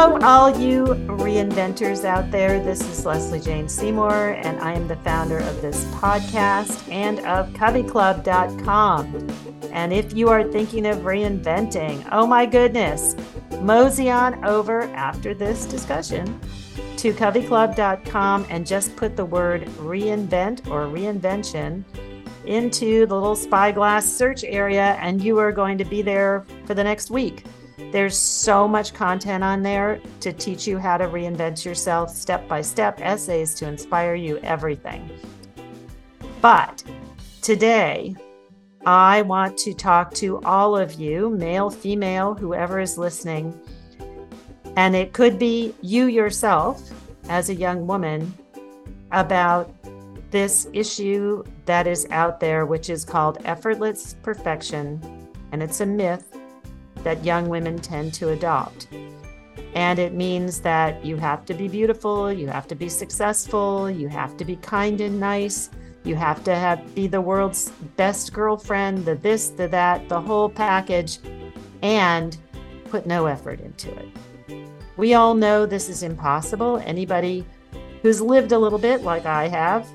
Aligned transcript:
Hello, 0.00 0.16
all 0.22 0.56
you 0.56 0.84
reinventors 0.84 2.04
out 2.04 2.30
there. 2.30 2.62
This 2.62 2.80
is 2.82 3.04
Leslie 3.04 3.40
Jane 3.40 3.68
Seymour, 3.68 4.36
and 4.44 4.60
I 4.60 4.72
am 4.72 4.86
the 4.86 4.94
founder 4.94 5.38
of 5.38 5.60
this 5.60 5.84
podcast 5.86 6.88
and 6.88 7.18
of 7.26 7.48
coveyclub.com. 7.48 9.28
And 9.72 9.92
if 9.92 10.14
you 10.14 10.28
are 10.28 10.44
thinking 10.44 10.86
of 10.86 10.98
reinventing, 10.98 12.08
oh 12.12 12.28
my 12.28 12.46
goodness, 12.46 13.16
mosey 13.60 14.08
on 14.08 14.44
over 14.44 14.82
after 14.82 15.34
this 15.34 15.66
discussion 15.66 16.40
to 16.98 17.12
coveyclub.com 17.12 18.46
and 18.50 18.64
just 18.64 18.94
put 18.94 19.16
the 19.16 19.24
word 19.24 19.64
reinvent 19.80 20.64
or 20.68 20.86
reinvention 20.86 21.82
into 22.44 23.04
the 23.06 23.14
little 23.14 23.34
spyglass 23.34 24.06
search 24.06 24.44
area, 24.44 24.96
and 25.00 25.24
you 25.24 25.38
are 25.38 25.50
going 25.50 25.76
to 25.76 25.84
be 25.84 26.02
there 26.02 26.46
for 26.66 26.74
the 26.74 26.84
next 26.84 27.10
week. 27.10 27.42
There's 27.92 28.18
so 28.18 28.68
much 28.68 28.92
content 28.92 29.42
on 29.42 29.62
there 29.62 30.00
to 30.20 30.32
teach 30.32 30.66
you 30.66 30.78
how 30.78 30.98
to 30.98 31.06
reinvent 31.06 31.64
yourself 31.64 32.10
step 32.10 32.46
by 32.46 32.60
step, 32.60 33.00
essays 33.00 33.54
to 33.54 33.66
inspire 33.66 34.14
you, 34.14 34.38
everything. 34.38 35.08
But 36.42 36.84
today, 37.40 38.14
I 38.84 39.22
want 39.22 39.56
to 39.58 39.74
talk 39.74 40.12
to 40.14 40.40
all 40.42 40.76
of 40.76 40.94
you, 40.94 41.30
male, 41.30 41.70
female, 41.70 42.34
whoever 42.34 42.78
is 42.80 42.98
listening. 42.98 43.58
And 44.76 44.94
it 44.94 45.12
could 45.12 45.38
be 45.38 45.74
you 45.80 46.06
yourself 46.06 46.90
as 47.28 47.48
a 47.48 47.54
young 47.54 47.86
woman 47.86 48.32
about 49.12 49.74
this 50.30 50.68
issue 50.72 51.42
that 51.64 51.86
is 51.86 52.06
out 52.10 52.38
there, 52.38 52.66
which 52.66 52.90
is 52.90 53.04
called 53.04 53.38
effortless 53.44 54.14
perfection. 54.22 55.28
And 55.52 55.62
it's 55.62 55.80
a 55.80 55.86
myth 55.86 56.37
that 57.04 57.24
young 57.24 57.48
women 57.48 57.78
tend 57.78 58.14
to 58.14 58.30
adopt. 58.30 58.88
And 59.74 59.98
it 59.98 60.14
means 60.14 60.60
that 60.60 61.04
you 61.04 61.16
have 61.16 61.44
to 61.46 61.54
be 61.54 61.68
beautiful, 61.68 62.32
you 62.32 62.48
have 62.48 62.66
to 62.68 62.74
be 62.74 62.88
successful, 62.88 63.90
you 63.90 64.08
have 64.08 64.36
to 64.38 64.44
be 64.44 64.56
kind 64.56 65.00
and 65.00 65.20
nice, 65.20 65.70
you 66.04 66.14
have 66.14 66.42
to 66.44 66.54
have 66.54 66.94
be 66.94 67.06
the 67.06 67.20
world's 67.20 67.70
best 67.96 68.32
girlfriend, 68.32 69.04
the 69.04 69.14
this, 69.16 69.50
the 69.50 69.68
that, 69.68 70.08
the 70.08 70.20
whole 70.20 70.48
package, 70.48 71.18
and 71.82 72.38
put 72.86 73.06
no 73.06 73.26
effort 73.26 73.60
into 73.60 73.94
it. 73.94 74.08
We 74.96 75.14
all 75.14 75.34
know 75.34 75.66
this 75.66 75.88
is 75.88 76.02
impossible. 76.02 76.82
Anybody 76.84 77.44
who's 78.02 78.20
lived 78.20 78.52
a 78.52 78.58
little 78.58 78.78
bit 78.78 79.02
like 79.02 79.26
I 79.26 79.48
have, 79.48 79.86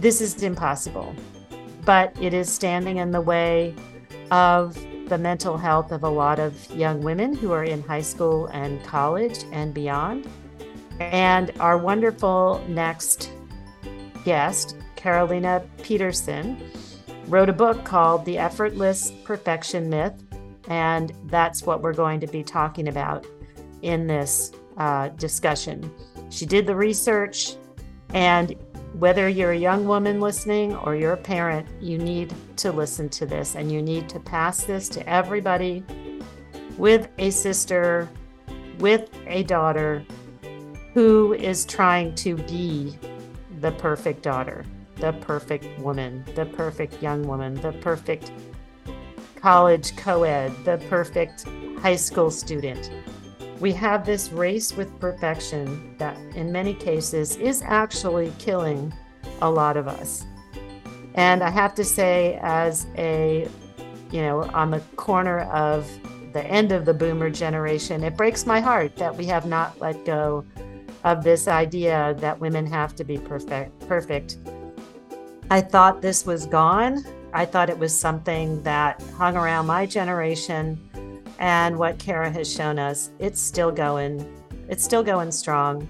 this 0.00 0.20
is 0.20 0.42
impossible. 0.42 1.14
But 1.84 2.14
it 2.20 2.34
is 2.34 2.48
standing 2.52 2.98
in 2.98 3.10
the 3.10 3.20
way 3.20 3.74
of 4.30 4.78
the 5.08 5.18
mental 5.18 5.56
health 5.56 5.92
of 5.92 6.04
a 6.04 6.08
lot 6.08 6.38
of 6.38 6.70
young 6.74 7.00
women 7.02 7.34
who 7.34 7.52
are 7.52 7.64
in 7.64 7.82
high 7.82 8.00
school 8.00 8.46
and 8.46 8.82
college 8.84 9.44
and 9.52 9.74
beyond. 9.74 10.28
And 11.00 11.52
our 11.60 11.76
wonderful 11.76 12.64
next 12.68 13.30
guest, 14.24 14.76
Carolina 14.96 15.62
Peterson, 15.82 16.70
wrote 17.26 17.48
a 17.48 17.52
book 17.52 17.84
called 17.84 18.24
The 18.24 18.38
Effortless 18.38 19.12
Perfection 19.24 19.88
Myth. 19.88 20.14
And 20.68 21.12
that's 21.26 21.64
what 21.64 21.82
we're 21.82 21.92
going 21.92 22.20
to 22.20 22.26
be 22.26 22.42
talking 22.42 22.88
about 22.88 23.26
in 23.82 24.06
this 24.06 24.52
uh, 24.76 25.08
discussion. 25.08 25.92
She 26.30 26.46
did 26.46 26.66
the 26.66 26.76
research, 26.76 27.56
and 28.14 28.54
whether 28.98 29.28
you're 29.28 29.52
a 29.52 29.58
young 29.58 29.86
woman 29.86 30.20
listening 30.20 30.74
or 30.76 30.94
you're 30.94 31.12
a 31.12 31.16
parent, 31.16 31.66
you 31.80 31.98
need 31.98 32.32
to 32.56 32.72
listen 32.72 33.08
to 33.08 33.26
this 33.26 33.54
and 33.54 33.72
you 33.72 33.80
need 33.80 34.08
to 34.10 34.20
pass 34.20 34.64
this 34.64 34.88
to 34.90 35.08
everybody 35.08 35.82
with 36.76 37.08
a 37.18 37.30
sister, 37.30 38.08
with 38.78 39.08
a 39.26 39.42
daughter 39.44 40.04
who 40.92 41.32
is 41.34 41.64
trying 41.64 42.14
to 42.16 42.36
be 42.36 42.98
the 43.60 43.72
perfect 43.72 44.22
daughter, 44.22 44.64
the 44.96 45.12
perfect 45.14 45.66
woman, 45.78 46.24
the 46.34 46.44
perfect 46.46 47.02
young 47.02 47.26
woman, 47.26 47.54
the 47.54 47.72
perfect 47.72 48.30
college 49.36 49.96
co 49.96 50.24
ed, 50.24 50.52
the 50.64 50.76
perfect 50.88 51.46
high 51.80 51.96
school 51.96 52.30
student 52.30 52.90
we 53.62 53.72
have 53.72 54.04
this 54.04 54.32
race 54.32 54.76
with 54.76 54.98
perfection 54.98 55.94
that, 55.96 56.16
in 56.34 56.50
many 56.50 56.74
cases, 56.74 57.36
is 57.36 57.62
actually 57.64 58.32
killing 58.40 58.92
a 59.40 59.48
lot 59.48 59.76
of 59.76 59.86
us. 59.86 60.26
And 61.14 61.44
I 61.44 61.50
have 61.50 61.72
to 61.76 61.84
say, 61.84 62.40
as 62.42 62.88
a, 62.98 63.48
you 64.10 64.20
know, 64.20 64.42
on 64.52 64.72
the 64.72 64.80
corner 64.96 65.42
of 65.42 65.88
the 66.32 66.44
end 66.44 66.72
of 66.72 66.84
the 66.84 66.92
boomer 66.92 67.30
generation, 67.30 68.02
it 68.02 68.16
breaks 68.16 68.46
my 68.46 68.58
heart 68.58 68.96
that 68.96 69.14
we 69.16 69.26
have 69.26 69.46
not 69.46 69.80
let 69.80 70.04
go 70.04 70.44
of 71.04 71.22
this 71.22 71.46
idea 71.46 72.16
that 72.18 72.40
women 72.40 72.66
have 72.66 72.96
to 72.96 73.04
be 73.04 73.16
perfect. 73.16 73.78
Perfect. 73.86 74.38
I 75.52 75.60
thought 75.60 76.02
this 76.02 76.26
was 76.26 76.46
gone. 76.46 77.04
I 77.32 77.44
thought 77.44 77.70
it 77.70 77.78
was 77.78 77.96
something 77.96 78.60
that 78.64 79.00
hung 79.16 79.36
around 79.36 79.66
my 79.66 79.86
generation 79.86 80.80
and 81.42 81.76
what 81.76 81.98
Kara 81.98 82.30
has 82.30 82.50
shown 82.50 82.78
us, 82.78 83.10
it's 83.18 83.40
still 83.40 83.72
going. 83.72 84.24
It's 84.68 84.84
still 84.84 85.02
going 85.02 85.32
strong. 85.32 85.88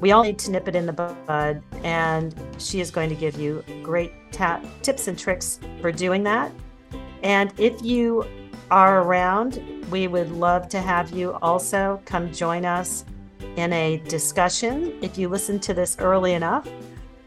We 0.00 0.10
all 0.10 0.24
need 0.24 0.38
to 0.40 0.50
nip 0.50 0.66
it 0.66 0.74
in 0.74 0.84
the 0.84 0.92
bud, 0.92 1.62
and 1.84 2.34
she 2.58 2.80
is 2.80 2.90
going 2.90 3.08
to 3.08 3.14
give 3.14 3.38
you 3.38 3.64
great 3.84 4.12
ta- 4.32 4.60
tips 4.82 5.06
and 5.06 5.16
tricks 5.16 5.60
for 5.80 5.92
doing 5.92 6.24
that. 6.24 6.50
And 7.22 7.52
if 7.56 7.84
you 7.84 8.26
are 8.72 9.02
around, 9.02 9.62
we 9.92 10.08
would 10.08 10.32
love 10.32 10.68
to 10.70 10.80
have 10.80 11.12
you 11.12 11.34
also 11.40 12.02
come 12.04 12.32
join 12.32 12.64
us 12.64 13.04
in 13.54 13.72
a 13.72 13.98
discussion. 14.08 14.98
If 15.02 15.16
you 15.16 15.28
listen 15.28 15.60
to 15.60 15.72
this 15.72 15.96
early 16.00 16.32
enough, 16.32 16.68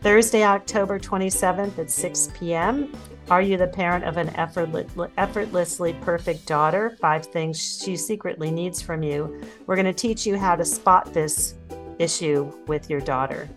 Thursday, 0.02 0.44
October 0.44 1.00
27th 1.00 1.80
at 1.80 1.90
6 1.90 2.30
p.m. 2.38 2.92
Are 3.30 3.42
you 3.42 3.58
the 3.58 3.68
parent 3.68 4.06
of 4.06 4.18
an 4.18 4.30
effortlessly 4.36 5.94
perfect 6.02 6.46
daughter? 6.46 6.96
Five 7.02 7.26
things 7.26 7.82
she 7.84 7.96
secretly 7.98 8.52
needs 8.52 8.84
from 8.84 9.02
you. 9.02 9.42
We're 9.66 9.76
going 9.76 9.86
to 9.86 9.94
teach 9.94 10.28
you 10.28 10.38
how 10.38 10.56
to 10.56 10.64
spot 10.64 11.12
this 11.12 11.56
issue 11.98 12.52
with 12.68 12.88
your 12.88 13.02
daughter. 13.02 13.50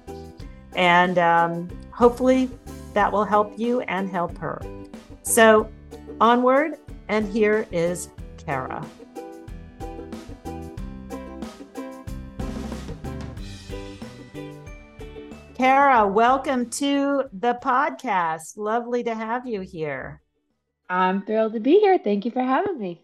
And 0.75 1.19
um, 1.19 1.69
hopefully 1.91 2.49
that 2.95 3.13
will 3.13 3.25
help 3.25 3.59
you 3.59 3.83
and 3.83 4.09
help 4.09 4.39
her. 4.39 4.63
So, 5.23 5.71
onward, 6.19 6.79
and 7.09 7.31
here 7.31 7.67
is 7.71 8.09
Kara. 8.39 8.87
Kara, 15.59 16.07
welcome 16.07 16.71
to 16.71 17.25
the 17.33 17.59
podcast. 17.61 18.57
Lovely 18.57 19.03
to 19.03 19.13
have 19.13 19.45
you 19.45 19.61
here. 19.61 20.23
I'm 20.89 21.27
thrilled 21.27 21.55
to 21.55 21.59
be 21.59 21.81
here. 21.81 21.99
Thank 21.99 22.25
you 22.25 22.31
for 22.31 22.45
having 22.45 22.79
me. 22.79 23.03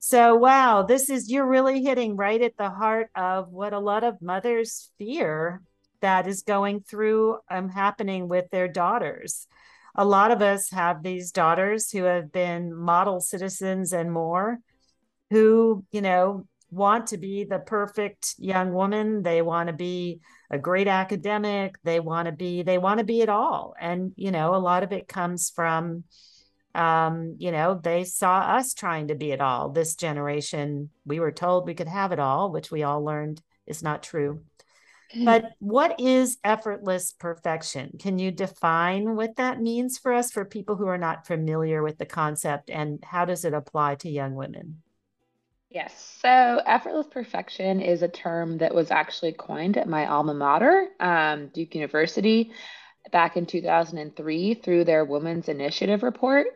So, 0.00 0.34
wow, 0.34 0.82
this 0.82 1.08
is, 1.08 1.30
you're 1.30 1.46
really 1.46 1.84
hitting 1.84 2.16
right 2.16 2.42
at 2.42 2.56
the 2.56 2.68
heart 2.68 3.10
of 3.14 3.50
what 3.50 3.72
a 3.72 3.78
lot 3.78 4.02
of 4.02 4.20
mothers 4.20 4.90
fear 4.98 5.62
that 6.00 6.26
is 6.26 6.42
going 6.42 6.80
through 6.80 7.38
um, 7.48 7.68
happening 7.68 8.26
with 8.26 8.50
their 8.50 8.66
daughters. 8.66 9.46
A 9.94 10.04
lot 10.04 10.32
of 10.32 10.42
us 10.42 10.72
have 10.72 11.04
these 11.04 11.30
daughters 11.30 11.92
who 11.92 12.02
have 12.02 12.32
been 12.32 12.74
model 12.74 13.20
citizens 13.20 13.92
and 13.92 14.10
more 14.10 14.58
who, 15.30 15.84
you 15.92 16.00
know, 16.00 16.48
want 16.74 17.08
to 17.08 17.18
be 17.18 17.44
the 17.44 17.58
perfect 17.58 18.34
young 18.38 18.72
woman. 18.72 19.22
They 19.22 19.42
want 19.42 19.68
to 19.68 19.72
be 19.72 20.20
a 20.50 20.58
great 20.58 20.88
academic. 20.88 21.76
They 21.84 22.00
want 22.00 22.26
to 22.26 22.32
be, 22.32 22.62
they 22.62 22.78
want 22.78 22.98
to 22.98 23.04
be 23.04 23.20
it 23.20 23.28
all. 23.28 23.74
And, 23.80 24.12
you 24.16 24.30
know, 24.30 24.54
a 24.54 24.56
lot 24.56 24.82
of 24.82 24.92
it 24.92 25.08
comes 25.08 25.50
from, 25.50 26.04
um, 26.74 27.36
you 27.38 27.52
know, 27.52 27.80
they 27.82 28.04
saw 28.04 28.40
us 28.40 28.74
trying 28.74 29.08
to 29.08 29.14
be 29.14 29.30
it 29.30 29.40
all. 29.40 29.70
This 29.70 29.94
generation, 29.94 30.90
we 31.06 31.20
were 31.20 31.32
told 31.32 31.66
we 31.66 31.74
could 31.74 31.88
have 31.88 32.12
it 32.12 32.18
all, 32.18 32.50
which 32.50 32.70
we 32.70 32.82
all 32.82 33.04
learned 33.04 33.40
is 33.66 33.82
not 33.82 34.02
true. 34.02 34.42
But 35.24 35.52
what 35.60 36.00
is 36.00 36.38
effortless 36.42 37.12
perfection? 37.12 37.92
Can 38.00 38.18
you 38.18 38.32
define 38.32 39.14
what 39.14 39.36
that 39.36 39.60
means 39.60 39.96
for 39.96 40.12
us, 40.12 40.32
for 40.32 40.44
people 40.44 40.74
who 40.74 40.88
are 40.88 40.98
not 40.98 41.26
familiar 41.26 41.84
with 41.84 41.98
the 41.98 42.06
concept, 42.06 42.68
and 42.68 42.98
how 43.04 43.24
does 43.24 43.44
it 43.44 43.54
apply 43.54 43.94
to 43.96 44.10
young 44.10 44.34
women? 44.34 44.82
Yes. 45.74 46.18
So 46.22 46.60
effortless 46.64 47.08
perfection 47.08 47.80
is 47.80 48.02
a 48.02 48.08
term 48.08 48.58
that 48.58 48.72
was 48.72 48.92
actually 48.92 49.32
coined 49.32 49.76
at 49.76 49.88
my 49.88 50.06
alma 50.06 50.32
mater, 50.32 50.86
um, 51.00 51.48
Duke 51.48 51.74
University, 51.74 52.52
back 53.10 53.36
in 53.36 53.44
2003 53.44 54.54
through 54.54 54.84
their 54.84 55.04
Women's 55.04 55.48
Initiative 55.48 56.04
report. 56.04 56.46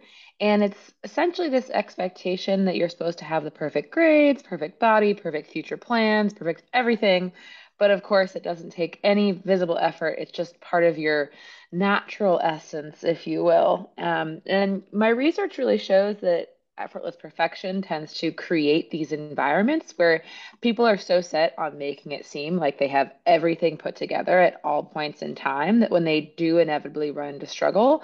And 0.41 0.63
it's 0.63 0.93
essentially 1.03 1.49
this 1.49 1.69
expectation 1.69 2.67
that 2.67 2.77
you're 2.77 2.89
supposed 2.89 3.19
to 3.19 3.25
have 3.25 3.43
the 3.43 3.51
perfect 3.51 3.91
grades, 3.91 4.41
perfect 4.41 4.79
body, 4.79 5.15
perfect 5.15 5.51
future 5.51 5.77
plans, 5.77 6.33
perfect 6.33 6.63
everything. 6.73 7.33
But 7.77 7.91
of 7.91 8.05
course, 8.05 8.37
it 8.37 8.45
doesn't 8.45 8.71
take 8.71 9.01
any 9.03 9.33
visible 9.33 9.79
effort. 9.81 10.19
It's 10.21 10.31
just 10.31 10.61
part 10.61 10.85
of 10.85 10.97
your 10.97 11.33
natural 11.73 12.39
essence, 12.41 13.03
if 13.03 13.27
you 13.27 13.43
will. 13.43 13.91
Um, 13.99 14.43
and 14.47 14.85
my 14.93 15.09
research 15.09 15.59
really 15.59 15.79
shows 15.79 16.19
that 16.21 16.51
effortless 16.79 17.17
perfection 17.17 17.83
tends 17.83 18.15
to 18.15 18.33
create 18.33 18.91
these 18.91 19.13
environments 19.13 19.93
where 19.97 20.23
people 20.61 20.87
are 20.87 20.97
so 20.97 21.21
set 21.21 21.55
on 21.59 21.79
making 21.79 22.13
it 22.13 22.25
seem 22.25 22.57
like 22.57 22.79
they 22.79 22.89
have 22.89 23.13
everything 23.27 23.77
put 23.77 23.97
together 23.97 24.39
at 24.39 24.61
all 24.65 24.83
points 24.83 25.23
in 25.23 25.35
time 25.35 25.81
that 25.81 25.91
when 25.91 26.05
they 26.05 26.33
do 26.37 26.59
inevitably 26.59 27.11
run 27.11 27.35
into 27.35 27.47
struggle, 27.47 28.03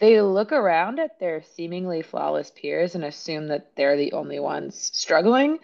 they 0.00 0.20
look 0.20 0.52
around 0.52 0.98
at 0.98 1.18
their 1.20 1.42
seemingly 1.42 2.02
flawless 2.02 2.50
peers 2.50 2.94
and 2.94 3.04
assume 3.04 3.48
that 3.48 3.70
they're 3.76 3.96
the 3.96 4.12
only 4.12 4.40
ones 4.40 4.90
struggling. 4.92 5.58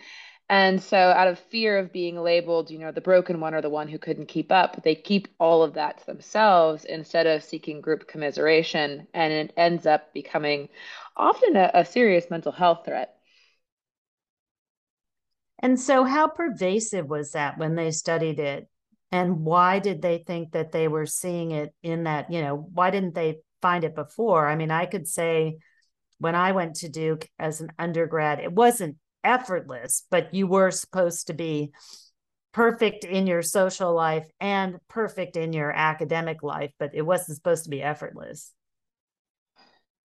And 0.51 0.83
so, 0.83 0.99
out 0.99 1.29
of 1.29 1.39
fear 1.39 1.79
of 1.79 1.93
being 1.93 2.21
labeled, 2.21 2.73
you 2.73 2.79
know, 2.81 2.91
the 2.91 3.01
broken 3.01 3.39
one 3.39 3.55
or 3.55 3.63
the 3.63 3.71
one 3.71 3.87
who 3.87 4.01
couldn't 4.01 4.27
keep 4.27 4.51
up, 4.51 4.83
they 4.83 4.97
keep 4.97 5.29
all 5.39 5.63
of 5.63 5.75
that 5.75 5.99
to 5.99 6.07
themselves 6.07 6.85
instead 6.85 7.29
of 7.29 7.45
seeking 7.45 7.81
group 7.81 8.09
commiseration. 8.09 9.07
And 9.15 9.33
it 9.33 9.53
ends 9.57 9.87
up 9.87 10.13
becoming 10.13 10.69
often 11.17 11.55
a, 11.55 11.71
a 11.73 11.85
serious 11.85 12.31
mental 12.31 12.51
health 12.51 12.85
threat. 12.85 13.15
And 15.61 15.79
so, 15.79 16.03
how 16.03 16.27
pervasive 16.27 17.09
was 17.09 17.31
that 17.33 17.57
when 17.57 17.77
they 17.77 17.93
studied 17.93 18.41
it? 18.41 18.69
And 19.13 19.45
why 19.45 19.79
did 19.79 20.03
they 20.03 20.19
think 20.19 20.51
that 20.53 20.73
they 20.73 20.89
were 20.89 21.07
seeing 21.07 21.53
it 21.53 21.73
in 21.85 22.05
that, 22.05 22.33
you 22.33 22.43
know, 22.43 22.57
why 22.57 22.91
didn't 22.91 23.15
they 23.15 23.39
find 23.63 23.85
it 23.85 23.95
before? 23.95 24.49
I 24.49 24.57
mean, 24.57 24.73
I 24.73 24.87
could 24.87 25.07
say 25.07 25.59
when 26.19 26.35
I 26.35 26.51
went 26.51 26.77
to 26.77 26.89
Duke 26.89 27.29
as 27.39 27.61
an 27.61 27.71
undergrad, 27.79 28.41
it 28.41 28.53
wasn't 28.53 28.97
effortless, 29.25 30.05
but 30.11 30.35
you 30.35 30.47
were 30.47 30.71
supposed 30.71 31.27
to 31.29 31.33
be 31.33 31.73
perfect 32.53 33.05
in 33.05 33.27
your 33.27 33.43
social 33.43 33.95
life 33.95 34.27
and 34.41 34.79
perfect 34.89 35.37
in 35.37 35.53
your 35.53 35.71
academic 35.71 36.43
life, 36.43 36.73
but 36.79 36.91
it 36.95 37.03
wasn't 37.03 37.37
supposed 37.37 37.65
to 37.65 37.71
be 37.71 37.83
effortless. 37.83 38.53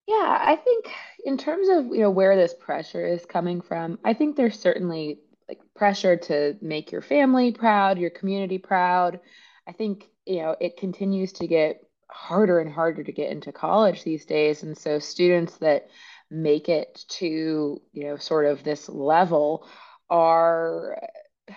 Yeah, 0.06 0.38
I 0.40 0.54
think 0.54 0.88
in 1.24 1.36
terms 1.36 1.68
of, 1.68 1.86
you 1.86 2.02
know, 2.02 2.10
where 2.10 2.36
this 2.36 2.54
pressure 2.54 3.04
is 3.04 3.26
coming 3.26 3.60
from, 3.60 3.98
I 4.04 4.14
think 4.14 4.36
there's 4.36 4.58
certainly 4.58 5.18
like 5.48 5.60
pressure 5.74 6.16
to 6.16 6.56
make 6.60 6.92
your 6.92 7.02
family 7.02 7.50
proud, 7.50 7.98
your 7.98 8.10
community 8.10 8.58
proud. 8.58 9.18
I 9.66 9.72
think, 9.72 10.08
you 10.24 10.42
know, 10.42 10.54
it 10.60 10.76
continues 10.76 11.32
to 11.34 11.48
get 11.48 11.80
harder 12.08 12.60
and 12.60 12.72
harder 12.72 13.02
to 13.02 13.12
get 13.12 13.32
into 13.32 13.50
college 13.50 14.04
these 14.04 14.24
days. 14.24 14.62
And 14.62 14.78
so 14.78 15.00
students 15.00 15.56
that 15.58 15.88
make 16.30 16.68
it 16.68 17.04
to 17.08 17.80
you 17.92 18.04
know 18.04 18.16
sort 18.16 18.46
of 18.46 18.64
this 18.64 18.88
level 18.88 19.66
are 20.10 20.98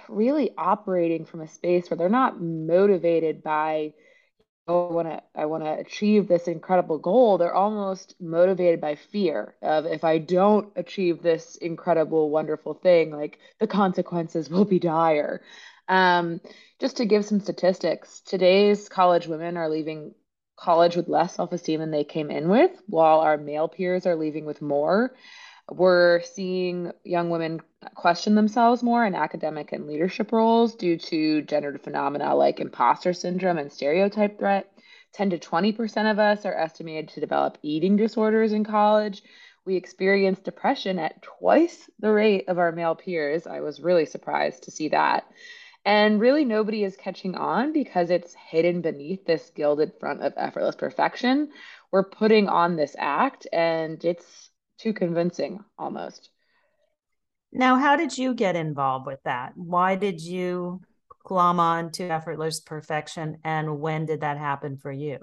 really 0.07 0.51
operating 0.57 1.25
from 1.25 1.41
a 1.41 1.47
space 1.47 1.89
where 1.89 1.97
they're 1.97 2.09
not 2.09 2.41
motivated 2.41 3.41
by 3.43 3.93
oh, 4.67 4.89
I 4.89 4.93
want 4.93 5.07
to 5.07 5.23
I 5.35 5.45
want 5.45 5.63
to 5.63 5.73
achieve 5.73 6.27
this 6.27 6.47
incredible 6.47 6.99
goal. 6.99 7.37
They're 7.37 7.53
almost 7.53 8.15
motivated 8.19 8.79
by 8.79 8.95
fear 8.95 9.55
of 9.61 9.85
if 9.85 10.03
I 10.03 10.19
don't 10.19 10.71
achieve 10.75 11.21
this 11.21 11.55
incredible, 11.57 12.29
wonderful 12.29 12.75
thing, 12.75 13.11
like 13.11 13.39
the 13.59 13.67
consequences 13.67 14.49
will 14.49 14.65
be 14.65 14.79
dire. 14.79 15.41
Um, 15.87 16.39
just 16.79 16.97
to 16.97 17.05
give 17.05 17.25
some 17.25 17.39
statistics, 17.39 18.21
today's 18.21 18.87
college 18.87 19.27
women 19.27 19.57
are 19.57 19.69
leaving 19.69 20.13
college 20.59 20.95
with 20.95 21.07
less 21.07 21.35
self 21.35 21.51
esteem 21.51 21.79
than 21.79 21.91
they 21.91 22.03
came 22.03 22.29
in 22.29 22.49
with, 22.49 22.71
while 22.87 23.19
our 23.19 23.37
male 23.37 23.67
peers 23.67 24.05
are 24.05 24.15
leaving 24.15 24.45
with 24.45 24.61
more. 24.61 25.13
We're 25.71 26.21
seeing 26.23 26.91
young 27.03 27.29
women 27.29 27.61
question 27.95 28.35
themselves 28.35 28.81
more 28.83 29.05
in 29.05 29.15
academic 29.15 29.71
and 29.71 29.87
leadership 29.87 30.31
roles 30.31 30.75
due 30.75 30.97
to 30.97 31.43
gendered 31.43 31.79
phenomena 31.81 32.35
like 32.35 32.59
imposter 32.59 33.13
syndrome 33.13 33.57
and 33.57 33.71
stereotype 33.71 34.39
threat. 34.39 34.71
10 35.13 35.31
to 35.31 35.37
20% 35.37 36.11
of 36.11 36.19
us 36.19 36.45
are 36.45 36.53
estimated 36.53 37.09
to 37.09 37.19
develop 37.19 37.57
eating 37.61 37.95
disorders 37.95 38.51
in 38.51 38.63
college. 38.63 39.23
We 39.65 39.75
experience 39.75 40.39
depression 40.39 40.99
at 40.99 41.21
twice 41.21 41.89
the 41.99 42.11
rate 42.11 42.45
of 42.47 42.57
our 42.57 42.71
male 42.71 42.95
peers. 42.95 43.47
I 43.47 43.59
was 43.61 43.81
really 43.81 44.05
surprised 44.05 44.63
to 44.63 44.71
see 44.71 44.89
that. 44.89 45.25
And 45.89 46.21
really, 46.21 46.45
nobody 46.45 46.83
is 46.83 46.95
catching 46.95 47.33
on 47.33 47.73
because 47.73 48.11
it's 48.11 48.35
hidden 48.35 48.81
beneath 48.81 49.25
this 49.25 49.49
gilded 49.55 49.93
front 49.99 50.21
of 50.21 50.33
effortless 50.37 50.75
perfection. 50.75 51.49
We're 51.91 52.03
putting 52.03 52.47
on 52.47 52.75
this 52.75 52.95
act, 52.95 53.47
and 53.51 54.05
it's 54.05 54.51
too 54.77 54.93
convincing 54.93 55.61
almost. 55.79 56.29
Now, 57.51 57.77
how 57.77 57.95
did 57.95 58.15
you 58.15 58.35
get 58.35 58.55
involved 58.55 59.07
with 59.07 59.17
that? 59.23 59.53
Why 59.55 59.95
did 59.95 60.21
you 60.21 60.79
glom 61.23 61.59
on 61.59 61.91
to 61.93 62.03
effortless 62.03 62.59
perfection, 62.59 63.39
and 63.43 63.79
when 63.79 64.05
did 64.05 64.21
that 64.21 64.37
happen 64.37 64.77
for 64.77 64.91
you? 64.91 65.17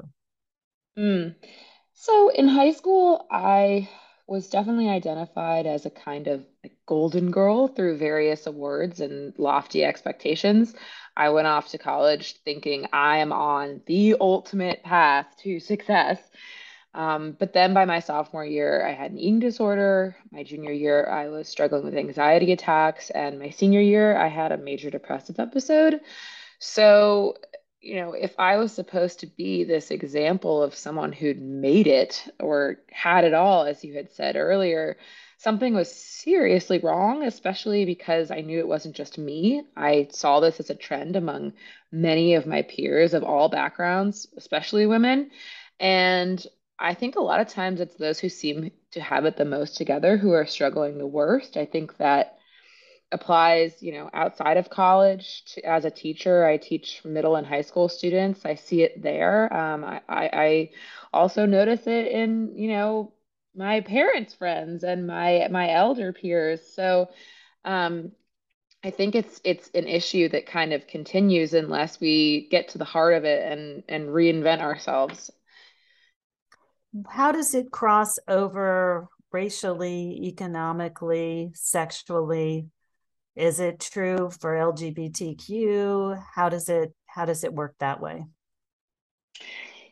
Mm. 0.99 1.37
So, 1.93 2.31
in 2.31 2.49
high 2.49 2.73
school, 2.73 3.25
I 3.31 3.89
was 4.27 4.51
definitely 4.51 4.89
identified 4.89 5.67
as 5.67 5.87
a 5.87 5.91
kind 5.91 6.27
of 6.27 6.45
golden 6.87 7.31
girl 7.31 7.69
through 7.69 7.99
various 7.99 8.47
awards 8.47 9.01
and 9.01 9.33
lofty 9.39 9.85
expectations. 9.85 10.75
I 11.17 11.31
went 11.31 11.47
off 11.47 11.71
to 11.71 11.79
college 11.79 12.37
thinking 12.45 12.87
I 12.93 13.19
am 13.19 13.33
on 13.33 13.81
the 13.87 14.17
ultimate 14.21 14.83
path 14.83 15.27
to 15.43 15.61
success. 15.61 16.19
Um, 16.95 17.37
but 17.39 17.53
then 17.53 17.75
by 17.75 17.85
my 17.85 18.01
sophomore 18.01 18.45
year, 18.45 18.87
I 18.87 18.93
had 18.93 19.11
an 19.13 19.19
eating 19.19 19.39
disorder. 19.39 20.17
My 20.31 20.43
junior 20.43 20.73
year, 20.73 21.07
I 21.07 21.29
was 21.29 21.49
struggling 21.49 21.85
with 21.85 21.95
anxiety 21.95 22.53
attacks. 22.53 23.11
And 23.11 23.39
my 23.39 23.51
senior 23.51 23.81
year, 23.83 24.17
I 24.17 24.29
had 24.29 24.53
a 24.53 24.57
major 24.57 24.91
depressive 24.91 25.39
episode. 25.39 26.01
So 26.59 27.37
you 27.87 27.95
know, 27.95 28.13
if 28.15 28.35
I 28.39 28.57
was 28.57 28.73
supposed 28.73 29.21
to 29.21 29.27
be 29.29 29.63
this 29.63 29.93
example 29.93 30.61
of 30.61 30.75
someone 30.75 31.13
who'd 31.13 31.41
made 31.41 31.87
it 31.87 32.29
or 32.41 32.81
had 32.91 33.25
it 33.25 33.33
all, 33.33 33.65
as 33.65 33.85
you 33.85 33.95
had 33.95 34.11
said 34.11 34.35
earlier, 34.35 34.97
something 35.39 35.75
was 35.75 35.95
seriously 35.95 36.79
wrong, 36.79 37.25
especially 37.25 37.85
because 37.85 38.31
I 38.31 38.41
knew 38.41 38.59
it 38.59 38.69
wasn't 38.69 38.97
just 38.97 39.19
me. 39.19 39.63
I 39.77 40.09
saw 40.11 40.41
this 40.41 40.61
as 40.61 40.71
a 40.71 40.75
trend 40.75 41.17
among 41.17 41.53
many 41.93 42.35
of 42.35 42.47
my 42.47 42.63
peers 42.63 43.15
of 43.15 43.23
all 43.23 43.49
backgrounds, 43.49 44.27
especially 44.37 44.87
women. 44.87 45.31
And 45.79 46.45
I 46.79 46.95
think 46.95 47.17
a 47.17 47.21
lot 47.21 47.41
of 47.41 47.49
times 47.49 47.81
it's 47.81 47.97
those 47.97 48.19
who 48.19 48.29
seem 48.29 48.71
to 48.93 49.01
have 49.01 49.25
it 49.25 49.37
the 49.37 49.45
most 49.45 49.77
together 49.77 50.17
who 50.17 50.33
are 50.33 50.47
struggling 50.47 50.99
the 50.99 51.07
worst. 51.07 51.57
I 51.57 51.67
think 51.67 51.97
that 51.99 52.39
applies, 53.13 53.83
you 53.83 53.93
know, 53.93 54.11
outside 54.13 54.57
of 54.57 54.71
college. 54.71 55.45
To, 55.55 55.63
as 55.65 55.85
a 55.85 55.91
teacher, 55.91 56.45
I 56.45 56.57
teach 56.57 57.03
middle 57.05 57.37
and 57.37 57.47
high 57.47 57.63
school 57.63 57.89
students. 57.89 58.45
I 58.45 58.57
see 58.57 58.83
it 58.83 59.03
there. 59.03 59.53
Um, 59.55 59.85
I, 59.85 60.01
I, 60.09 60.31
I 60.33 60.71
also 61.13 61.47
notice 61.47 61.87
it 61.87 62.09
in, 62.09 62.57
you 62.57 62.69
know, 62.69 63.13
my 63.57 63.81
parents' 63.81 64.35
friends 64.35 64.85
and 64.85 65.07
my 65.07 65.49
my 65.51 65.71
elder 65.71 66.13
peers. 66.13 66.61
So 66.75 67.09
um, 67.65 68.13
I 68.85 68.91
think 68.91 69.15
it's 69.15 69.41
it's 69.45 69.71
an 69.75 69.89
issue 69.89 70.29
that 70.29 70.47
kind 70.47 70.73
of 70.73 70.87
continues 70.87 71.55
unless 71.55 71.99
we 71.99 72.49
get 72.51 72.69
to 72.69 72.79
the 72.79 72.85
heart 72.85 73.15
of 73.15 73.25
it 73.25 73.51
and 73.51 73.83
and 73.89 74.09
reinvent 74.11 74.61
ourselves. 74.61 75.31
How 77.09 77.33
does 77.33 77.55
it 77.55 77.71
cross 77.71 78.19
over 78.29 79.09
racially, 79.33 80.21
economically, 80.25 81.51
sexually? 81.55 82.69
Is 83.35 83.61
it 83.61 83.81
true 83.81 84.31
for 84.41 84.55
LGBTQ? 84.55 86.23
How 86.35 86.49
does 86.49 86.69
it 86.69 86.95
how 87.07 87.25
does 87.25 87.45
it 87.45 87.53
work 87.53 87.75
that 87.81 88.01
way? 88.01 88.25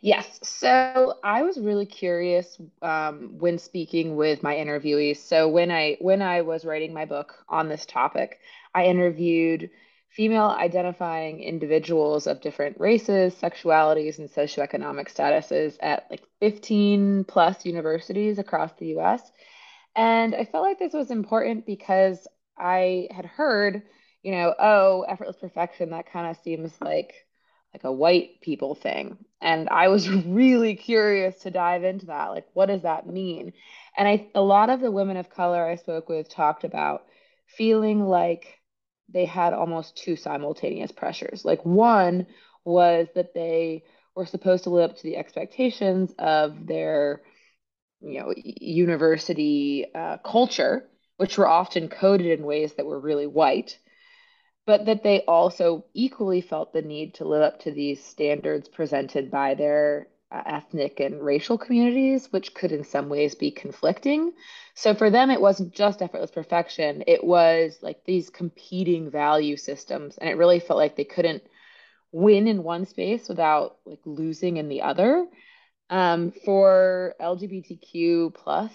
Yes. 0.04 0.38
So 0.42 1.18
I 1.24 1.44
was 1.44 1.58
really 1.58 1.86
curious 1.86 2.60
um, 2.82 3.38
when 3.38 3.58
speaking 3.58 4.16
with 4.16 4.42
my 4.42 4.54
interviewees. 4.54 5.16
So 5.16 5.48
when 5.48 5.70
I 5.70 5.96
when 5.98 6.20
I 6.20 6.42
was 6.42 6.66
writing 6.66 6.92
my 6.92 7.06
book 7.06 7.34
on 7.48 7.70
this 7.70 7.86
topic, 7.86 8.38
I 8.74 8.84
interviewed 8.84 9.70
female 10.10 10.54
identifying 10.58 11.40
individuals 11.42 12.26
of 12.26 12.42
different 12.42 12.78
races, 12.78 13.34
sexualities, 13.34 14.18
and 14.18 14.28
socioeconomic 14.28 15.10
statuses 15.10 15.78
at 15.80 16.06
like 16.10 16.22
15 16.38 17.24
plus 17.24 17.64
universities 17.64 18.38
across 18.38 18.74
the 18.74 18.88
US. 18.98 19.22
And 19.96 20.34
I 20.34 20.44
felt 20.44 20.64
like 20.64 20.78
this 20.78 20.92
was 20.92 21.10
important 21.10 21.64
because 21.64 22.28
I 22.58 23.08
had 23.10 23.24
heard, 23.24 23.82
you 24.22 24.32
know, 24.32 24.54
oh, 24.58 25.06
effortless 25.08 25.38
perfection, 25.38 25.90
that 25.90 26.10
kind 26.12 26.30
of 26.30 26.36
seems 26.42 26.72
like 26.82 27.14
like 27.74 27.84
a 27.84 27.92
white 27.92 28.40
people 28.40 28.74
thing. 28.74 29.18
And 29.42 29.68
I 29.68 29.88
was 29.88 30.08
really 30.26 30.76
curious 30.76 31.40
to 31.40 31.50
dive 31.50 31.84
into 31.84 32.06
that. 32.06 32.28
Like, 32.30 32.46
what 32.54 32.66
does 32.66 32.82
that 32.82 33.06
mean? 33.06 33.52
And 33.98 34.08
I 34.08 34.28
a 34.34 34.42
lot 34.42 34.70
of 34.70 34.80
the 34.80 34.90
women 34.90 35.18
of 35.18 35.30
color 35.30 35.64
I 35.64 35.76
spoke 35.76 36.08
with 36.08 36.28
talked 36.30 36.64
about 36.64 37.04
feeling 37.46 38.04
like 38.04 38.60
they 39.12 39.26
had 39.26 39.52
almost 39.52 39.96
two 39.96 40.16
simultaneous 40.16 40.92
pressures. 40.92 41.44
Like 41.44 41.64
one 41.64 42.26
was 42.64 43.08
that 43.14 43.34
they 43.34 43.84
were 44.16 44.26
supposed 44.26 44.64
to 44.64 44.70
live 44.70 44.90
up 44.92 44.96
to 44.96 45.02
the 45.02 45.16
expectations 45.16 46.14
of 46.18 46.66
their 46.66 47.22
you 48.00 48.20
know 48.20 48.32
university 48.36 49.86
uh, 49.94 50.18
culture 50.18 50.88
which 51.16 51.38
were 51.38 51.48
often 51.48 51.88
coded 51.88 52.38
in 52.38 52.44
ways 52.44 52.74
that 52.74 52.86
were 52.86 52.98
really 52.98 53.26
white, 53.26 53.78
but 54.66 54.86
that 54.86 55.02
they 55.02 55.20
also 55.22 55.84
equally 55.94 56.40
felt 56.40 56.72
the 56.72 56.82
need 56.82 57.14
to 57.14 57.24
live 57.24 57.42
up 57.42 57.60
to 57.60 57.70
these 57.70 58.04
standards 58.04 58.68
presented 58.68 59.30
by 59.30 59.54
their 59.54 60.08
uh, 60.32 60.42
ethnic 60.46 61.00
and 61.00 61.22
racial 61.22 61.58
communities, 61.58 62.32
which 62.32 62.54
could 62.54 62.72
in 62.72 62.82
some 62.82 63.08
ways 63.08 63.34
be 63.34 63.50
conflicting. 63.50 64.32
So 64.74 64.94
for 64.94 65.10
them, 65.10 65.30
it 65.30 65.40
wasn't 65.40 65.74
just 65.74 66.02
effortless 66.02 66.30
perfection, 66.30 67.04
it 67.06 67.22
was 67.22 67.78
like 67.82 68.04
these 68.04 68.30
competing 68.30 69.10
value 69.10 69.56
systems. 69.56 70.16
And 70.18 70.28
it 70.28 70.36
really 70.36 70.60
felt 70.60 70.78
like 70.78 70.96
they 70.96 71.04
couldn't 71.04 71.42
win 72.10 72.48
in 72.48 72.62
one 72.62 72.86
space 72.86 73.28
without 73.28 73.76
like 73.84 74.00
losing 74.04 74.56
in 74.56 74.68
the 74.68 74.82
other. 74.82 75.26
Um, 75.90 76.32
for 76.44 77.14
LGBTQ 77.20 78.34
plus 78.34 78.72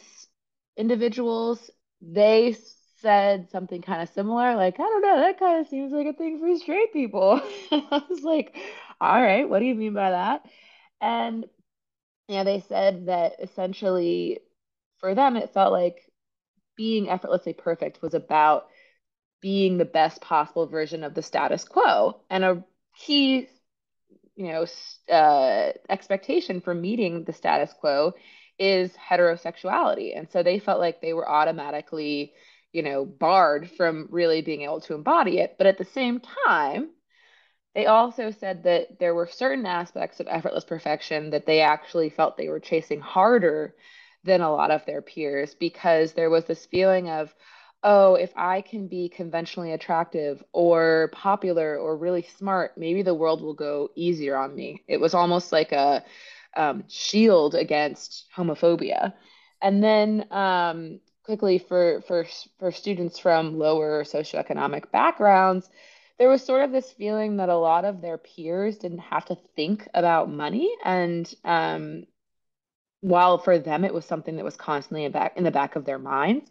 individuals, 0.77 1.71
they 2.01 2.55
said 3.01 3.49
something 3.51 3.81
kind 3.81 4.01
of 4.01 4.09
similar, 4.09 4.55
like, 4.55 4.75
I 4.75 4.83
don't 4.83 5.01
know, 5.01 5.19
that 5.19 5.39
kind 5.39 5.59
of 5.61 5.67
seems 5.67 5.91
like 5.91 6.07
a 6.07 6.13
thing 6.13 6.39
for 6.39 6.55
straight 6.57 6.93
people. 6.93 7.41
I 7.71 8.03
was 8.09 8.21
like, 8.21 8.55
all 9.01 9.21
right, 9.21 9.49
what 9.49 9.59
do 9.59 9.65
you 9.65 9.75
mean 9.75 9.93
by 9.93 10.11
that? 10.11 10.45
And 11.01 11.45
yeah, 12.27 12.43
they 12.43 12.61
said 12.61 13.07
that 13.07 13.33
essentially 13.41 14.39
for 14.99 15.15
them, 15.15 15.35
it 15.35 15.53
felt 15.53 15.71
like 15.71 15.97
being 16.75 17.09
effortlessly 17.09 17.53
perfect 17.53 18.01
was 18.01 18.13
about 18.13 18.67
being 19.41 19.77
the 19.77 19.85
best 19.85 20.21
possible 20.21 20.67
version 20.67 21.03
of 21.03 21.13
the 21.13 21.21
status 21.21 21.63
quo. 21.63 22.21
And 22.29 22.43
a 22.43 22.63
key, 22.97 23.47
you 24.35 24.47
know, 24.47 24.65
uh, 25.13 25.71
expectation 25.89 26.61
for 26.61 26.73
meeting 26.73 27.23
the 27.23 27.33
status 27.33 27.73
quo 27.79 28.13
is 28.57 28.91
heterosexuality. 28.93 30.17
And 30.17 30.29
so 30.29 30.43
they 30.43 30.59
felt 30.59 30.79
like 30.79 31.01
they 31.01 31.13
were 31.13 31.29
automatically, 31.29 32.33
you 32.71 32.83
know, 32.83 33.05
barred 33.05 33.69
from 33.71 34.07
really 34.11 34.41
being 34.41 34.61
able 34.61 34.81
to 34.81 34.93
embody 34.93 35.39
it. 35.39 35.55
But 35.57 35.67
at 35.67 35.77
the 35.77 35.85
same 35.85 36.21
time, 36.45 36.89
they 37.75 37.85
also 37.85 38.31
said 38.31 38.63
that 38.63 38.99
there 38.99 39.13
were 39.13 39.27
certain 39.27 39.65
aspects 39.65 40.19
of 40.19 40.27
effortless 40.29 40.65
perfection 40.65 41.29
that 41.31 41.45
they 41.45 41.61
actually 41.61 42.09
felt 42.09 42.37
they 42.37 42.49
were 42.49 42.59
chasing 42.59 42.99
harder 42.99 43.75
than 44.23 44.41
a 44.41 44.51
lot 44.51 44.71
of 44.71 44.85
their 44.85 45.01
peers 45.01 45.55
because 45.55 46.13
there 46.13 46.29
was 46.29 46.45
this 46.45 46.65
feeling 46.65 47.09
of, 47.09 47.33
oh, 47.83 48.15
if 48.15 48.31
I 48.35 48.61
can 48.61 48.87
be 48.87 49.07
conventionally 49.07 49.71
attractive 49.71 50.43
or 50.51 51.09
popular 51.13 51.77
or 51.77 51.95
really 51.97 52.23
smart, 52.37 52.77
maybe 52.77 53.01
the 53.01 53.13
world 53.13 53.41
will 53.41 53.53
go 53.53 53.89
easier 53.95 54.35
on 54.35 54.55
me. 54.55 54.83
It 54.87 54.99
was 54.99 55.13
almost 55.13 55.51
like 55.51 55.71
a 55.71 56.03
um, 56.57 56.83
shield 56.87 57.55
against 57.55 58.25
homophobia. 58.35 59.13
And 59.61 59.83
then 59.83 60.25
um, 60.31 60.99
quickly 61.29 61.59
for 61.59 62.01
for 62.07 62.25
for 62.57 62.71
students 62.71 63.19
from 63.19 63.59
lower 63.59 64.03
socioeconomic 64.03 64.89
backgrounds, 64.89 65.69
there 66.17 66.27
was 66.27 66.43
sort 66.43 66.63
of 66.63 66.71
this 66.71 66.91
feeling 66.91 67.37
that 67.37 67.49
a 67.49 67.55
lot 67.55 67.85
of 67.85 68.01
their 68.01 68.17
peers 68.17 68.79
didn't 68.79 68.97
have 68.97 69.25
to 69.25 69.37
think 69.55 69.87
about 69.93 70.27
money. 70.27 70.75
And 70.83 71.31
um, 71.45 72.05
while 73.01 73.37
for 73.37 73.59
them 73.59 73.85
it 73.85 73.93
was 73.93 74.05
something 74.05 74.37
that 74.37 74.43
was 74.43 74.55
constantly 74.55 75.05
in, 75.05 75.11
back, 75.11 75.37
in 75.37 75.43
the 75.43 75.51
back 75.51 75.75
of 75.75 75.85
their 75.85 75.99
minds 75.99 76.49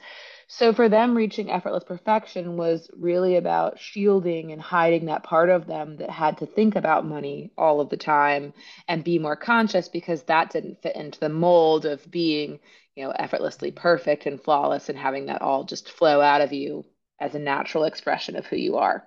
so 0.50 0.73
for 0.73 0.88
them 0.88 1.14
reaching 1.17 1.50
effortless 1.50 1.85
perfection 1.85 2.57
was 2.57 2.90
really 2.97 3.37
about 3.37 3.78
shielding 3.78 4.50
and 4.52 4.62
hiding 4.62 5.05
that 5.07 5.23
part 5.23 5.50
of 5.50 5.67
them 5.67 5.97
that 5.99 6.11
had 6.11 6.38
to 6.38 6.47
think 6.47 6.75
about 6.75 7.05
money 7.07 7.50
all 7.59 7.81
of 7.81 7.90
the 7.90 7.97
time 7.99 8.52
and 8.88 9.05
be 9.05 9.19
more 9.19 9.37
conscious 9.37 9.88
because 9.88 10.23
that 10.25 10.50
didn't 10.50 10.81
fit 10.83 10.97
into 10.97 11.21
the 11.21 11.28
mold 11.28 11.85
of 11.87 12.11
being 12.11 12.59
you 12.97 13.05
know 13.05 13.11
effortlessly 13.12 13.71
perfect 13.71 14.26
and 14.26 14.43
flawless 14.43 14.88
and 14.88 14.99
having 14.99 15.26
that 15.26 15.43
all 15.43 15.64
just 15.64 15.90
flow 15.90 16.21
out 16.21 16.40
of 16.40 16.52
you 16.52 16.85
as 17.21 17.35
a 17.35 17.38
natural 17.38 17.85
expression 17.85 18.37
of 18.37 18.47
who 18.47 18.57
you 18.57 18.76
are 18.76 19.07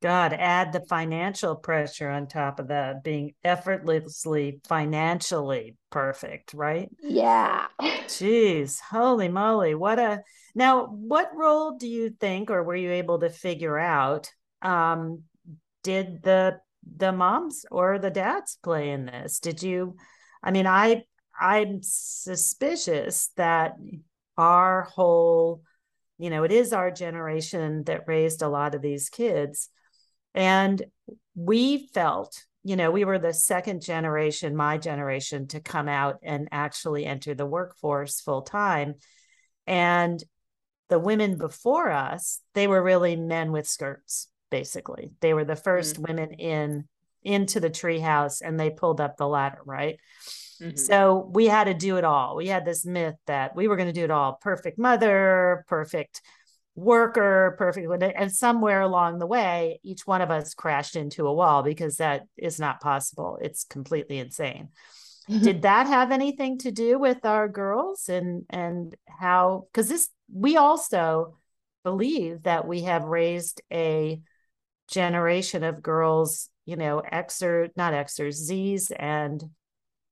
God, 0.00 0.32
add 0.32 0.72
the 0.72 0.80
financial 0.80 1.56
pressure 1.56 2.08
on 2.08 2.28
top 2.28 2.60
of 2.60 2.68
that, 2.68 3.02
being 3.02 3.34
effortlessly 3.42 4.60
financially 4.68 5.76
perfect, 5.90 6.54
right? 6.54 6.88
Yeah. 7.02 7.66
Jeez, 7.80 8.78
holy 8.80 9.28
moly. 9.28 9.74
What 9.74 9.98
a 9.98 10.22
now, 10.54 10.86
what 10.86 11.30
role 11.34 11.76
do 11.76 11.88
you 11.88 12.10
think, 12.10 12.50
or 12.50 12.62
were 12.62 12.76
you 12.76 12.92
able 12.92 13.18
to 13.20 13.30
figure 13.30 13.78
out, 13.78 14.30
um, 14.62 15.24
did 15.82 16.22
the 16.22 16.60
the 16.96 17.12
moms 17.12 17.66
or 17.70 17.98
the 17.98 18.10
dads 18.10 18.56
play 18.62 18.90
in 18.90 19.06
this? 19.06 19.40
Did 19.40 19.62
you 19.62 19.96
I 20.42 20.52
mean, 20.52 20.68
I 20.68 21.02
I'm 21.40 21.80
suspicious 21.82 23.30
that 23.36 23.74
our 24.36 24.82
whole 24.82 25.62
you 26.20 26.30
know, 26.30 26.42
it 26.42 26.52
is 26.52 26.72
our 26.72 26.90
generation 26.90 27.84
that 27.84 28.08
raised 28.08 28.42
a 28.42 28.48
lot 28.48 28.74
of 28.74 28.82
these 28.82 29.08
kids 29.08 29.70
and 30.38 30.84
we 31.34 31.88
felt, 31.88 32.44
you 32.62 32.76
know, 32.76 32.92
we 32.92 33.04
were 33.04 33.18
the 33.18 33.34
second 33.34 33.82
generation, 33.82 34.54
my 34.54 34.78
generation, 34.78 35.48
to 35.48 35.58
come 35.58 35.88
out 35.88 36.18
and 36.22 36.48
actually 36.52 37.04
enter 37.04 37.34
the 37.34 37.44
workforce 37.44 38.20
full 38.20 38.42
time. 38.42 38.94
And 39.66 40.22
the 40.88 41.00
women 41.00 41.38
before 41.38 41.90
us, 41.90 42.40
they 42.54 42.68
were 42.68 42.80
really 42.80 43.16
men 43.16 43.50
with 43.50 43.66
skirts, 43.66 44.28
basically. 44.48 45.10
They 45.20 45.34
were 45.34 45.44
the 45.44 45.54
1st 45.54 45.94
mm-hmm. 45.94 46.02
women 46.02 46.32
in 46.34 46.88
into 47.24 47.58
the 47.58 47.68
treehouse 47.68 48.40
and 48.42 48.58
they 48.58 48.70
pulled 48.70 49.00
up 49.00 49.16
the 49.16 49.26
ladder, 49.26 49.58
right? 49.66 49.98
Mm-hmm. 50.62 50.76
So 50.76 51.28
we 51.32 51.46
had 51.46 51.64
to 51.64 51.74
do 51.74 51.96
it 51.96 52.04
all. 52.04 52.36
We 52.36 52.46
had 52.46 52.64
this 52.64 52.86
myth 52.86 53.16
that 53.26 53.56
we 53.56 53.66
were 53.66 53.76
going 53.76 53.88
to 53.88 53.92
do 53.92 54.04
it 54.04 54.10
all 54.12 54.38
perfect 54.40 54.78
mother, 54.78 55.64
perfect 55.66 56.22
worker 56.78 57.56
perfectly 57.58 58.12
and 58.14 58.32
somewhere 58.32 58.80
along 58.80 59.18
the 59.18 59.26
way 59.26 59.80
each 59.82 60.06
one 60.06 60.20
of 60.20 60.30
us 60.30 60.54
crashed 60.54 60.94
into 60.94 61.26
a 61.26 61.34
wall 61.34 61.62
because 61.62 61.96
that 61.96 62.22
is 62.36 62.60
not 62.60 62.80
possible. 62.80 63.38
It's 63.42 63.64
completely 63.64 64.18
insane. 64.18 64.68
Mm-hmm. 65.28 65.42
did 65.42 65.62
that 65.62 65.86
have 65.86 66.10
anything 66.10 66.56
to 66.58 66.70
do 66.70 66.98
with 66.98 67.26
our 67.26 67.48
girls 67.48 68.08
and 68.08 68.46
and 68.48 68.96
how 69.06 69.66
because 69.70 69.86
this 69.86 70.08
we 70.32 70.56
also 70.56 71.36
believe 71.84 72.44
that 72.44 72.66
we 72.66 72.84
have 72.84 73.04
raised 73.04 73.60
a 73.70 74.22
generation 74.88 75.64
of 75.64 75.82
girls 75.82 76.48
you 76.64 76.76
know 76.76 77.02
xer 77.12 77.68
not 77.76 77.92
xers 77.92 78.36
z's 78.36 78.90
and 78.90 79.44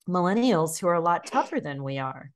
millennials 0.06 0.78
who 0.78 0.86
are 0.86 0.94
a 0.94 1.00
lot 1.00 1.24
tougher 1.24 1.60
than 1.60 1.82
we 1.82 1.96
are 1.96 2.30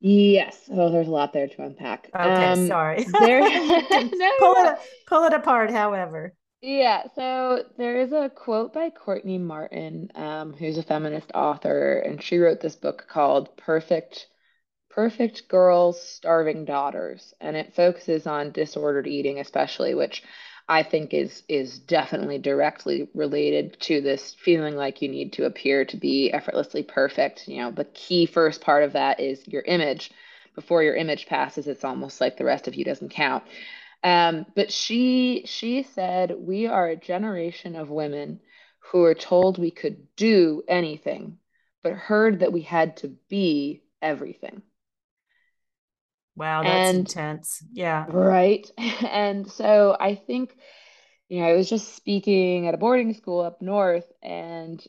Yes. 0.00 0.68
Oh, 0.72 0.90
there's 0.90 1.08
a 1.08 1.10
lot 1.10 1.32
there 1.32 1.48
to 1.48 1.62
unpack. 1.62 2.10
Okay, 2.14 2.54
um, 2.54 2.66
sorry. 2.66 3.04
there, 3.18 3.40
no, 4.12 4.30
pull 4.38 4.54
it 4.66 4.78
pull 5.06 5.24
it 5.24 5.32
apart. 5.32 5.70
However, 5.70 6.34
yeah. 6.60 7.04
So 7.14 7.64
there 7.76 8.00
is 8.00 8.12
a 8.12 8.30
quote 8.34 8.72
by 8.72 8.90
Courtney 8.90 9.38
Martin, 9.38 10.10
um, 10.14 10.52
who's 10.52 10.78
a 10.78 10.82
feminist 10.82 11.30
author, 11.34 11.98
and 11.98 12.22
she 12.22 12.38
wrote 12.38 12.60
this 12.60 12.76
book 12.76 13.06
called 13.08 13.56
"Perfect." 13.56 14.28
Perfect 14.90 15.48
Girls, 15.48 16.02
Starving 16.02 16.64
Daughters, 16.64 17.34
and 17.40 17.56
it 17.56 17.74
focuses 17.74 18.26
on 18.26 18.52
disordered 18.52 19.06
eating, 19.06 19.38
especially, 19.40 19.94
which 19.94 20.22
I 20.68 20.82
think 20.82 21.14
is 21.14 21.42
is 21.48 21.78
definitely 21.78 22.38
directly 22.38 23.08
related 23.14 23.80
to 23.80 24.00
this 24.00 24.34
feeling 24.34 24.76
like 24.76 25.00
you 25.00 25.08
need 25.08 25.32
to 25.34 25.46
appear 25.46 25.84
to 25.86 25.96
be 25.96 26.30
effortlessly 26.32 26.82
perfect. 26.82 27.48
You 27.48 27.62
know, 27.62 27.70
the 27.70 27.86
key 27.86 28.26
first 28.26 28.60
part 28.60 28.84
of 28.84 28.92
that 28.92 29.20
is 29.20 29.46
your 29.48 29.62
image. 29.62 30.10
Before 30.54 30.82
your 30.82 30.96
image 30.96 31.26
passes, 31.26 31.68
it's 31.68 31.84
almost 31.84 32.20
like 32.20 32.36
the 32.36 32.44
rest 32.44 32.66
of 32.68 32.74
you 32.74 32.84
doesn't 32.84 33.10
count. 33.10 33.44
Um, 34.04 34.46
but 34.54 34.70
she 34.72 35.42
she 35.46 35.82
said 35.84 36.34
we 36.38 36.66
are 36.66 36.88
a 36.88 36.96
generation 36.96 37.76
of 37.76 37.90
women 37.90 38.40
who 38.80 39.04
are 39.04 39.14
told 39.14 39.58
we 39.58 39.70
could 39.70 40.14
do 40.16 40.62
anything, 40.68 41.38
but 41.82 41.92
heard 41.92 42.40
that 42.40 42.52
we 42.52 42.62
had 42.62 42.96
to 42.98 43.08
be 43.28 43.82
everything. 44.02 44.62
Wow, 46.38 46.62
that's 46.62 46.90
and, 46.90 46.98
intense. 47.00 47.64
Yeah. 47.72 48.06
Right. 48.08 48.70
And 49.02 49.50
so 49.50 49.96
I 49.98 50.14
think, 50.14 50.56
you 51.28 51.40
know, 51.40 51.46
I 51.46 51.54
was 51.54 51.68
just 51.68 51.96
speaking 51.96 52.68
at 52.68 52.74
a 52.74 52.78
boarding 52.78 53.12
school 53.14 53.40
up 53.40 53.60
north, 53.60 54.06
and 54.22 54.82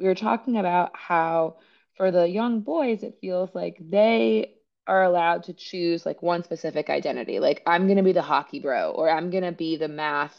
we 0.00 0.06
were 0.06 0.16
talking 0.16 0.56
about 0.56 0.90
how 0.94 1.58
for 1.96 2.10
the 2.10 2.28
young 2.28 2.62
boys, 2.62 3.04
it 3.04 3.18
feels 3.20 3.54
like 3.54 3.78
they 3.80 4.54
are 4.88 5.04
allowed 5.04 5.44
to 5.44 5.52
choose 5.52 6.04
like 6.04 6.20
one 6.20 6.42
specific 6.42 6.90
identity. 6.90 7.38
Like, 7.38 7.62
I'm 7.64 7.86
going 7.86 7.98
to 7.98 8.02
be 8.02 8.12
the 8.12 8.22
hockey 8.22 8.58
bro, 8.58 8.90
or 8.90 9.08
I'm 9.08 9.30
going 9.30 9.44
to 9.44 9.52
be 9.52 9.76
the 9.76 9.88
math 9.88 10.36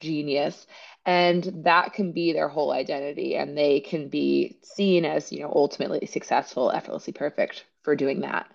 genius. 0.00 0.66
And 1.04 1.64
that 1.64 1.94
can 1.94 2.12
be 2.12 2.32
their 2.32 2.48
whole 2.48 2.70
identity. 2.70 3.34
And 3.34 3.58
they 3.58 3.80
can 3.80 4.08
be 4.08 4.58
seen 4.62 5.04
as, 5.04 5.32
you 5.32 5.40
know, 5.40 5.52
ultimately 5.52 6.06
successful, 6.06 6.70
effortlessly 6.70 7.12
perfect 7.12 7.64
for 7.82 7.96
doing 7.96 8.20
that 8.20 8.46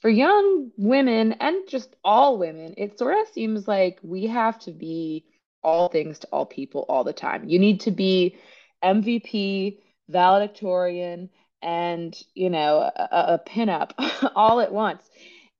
for 0.00 0.08
young 0.10 0.70
women 0.76 1.32
and 1.40 1.68
just 1.68 1.94
all 2.04 2.38
women, 2.38 2.74
it 2.76 2.98
sort 2.98 3.18
of 3.18 3.28
seems 3.32 3.66
like 3.66 3.98
we 4.02 4.26
have 4.26 4.58
to 4.60 4.72
be 4.72 5.24
all 5.62 5.88
things 5.88 6.20
to 6.20 6.26
all 6.28 6.46
people 6.46 6.84
all 6.88 7.04
the 7.04 7.12
time. 7.12 7.48
You 7.48 7.58
need 7.58 7.80
to 7.80 7.90
be 7.90 8.36
MVP, 8.82 9.78
valedictorian, 10.08 11.30
and 11.60 12.16
you 12.34 12.50
know 12.50 12.78
a, 12.78 13.08
a 13.10 13.40
pinup 13.44 13.92
all 14.36 14.60
at 14.60 14.72
once. 14.72 15.02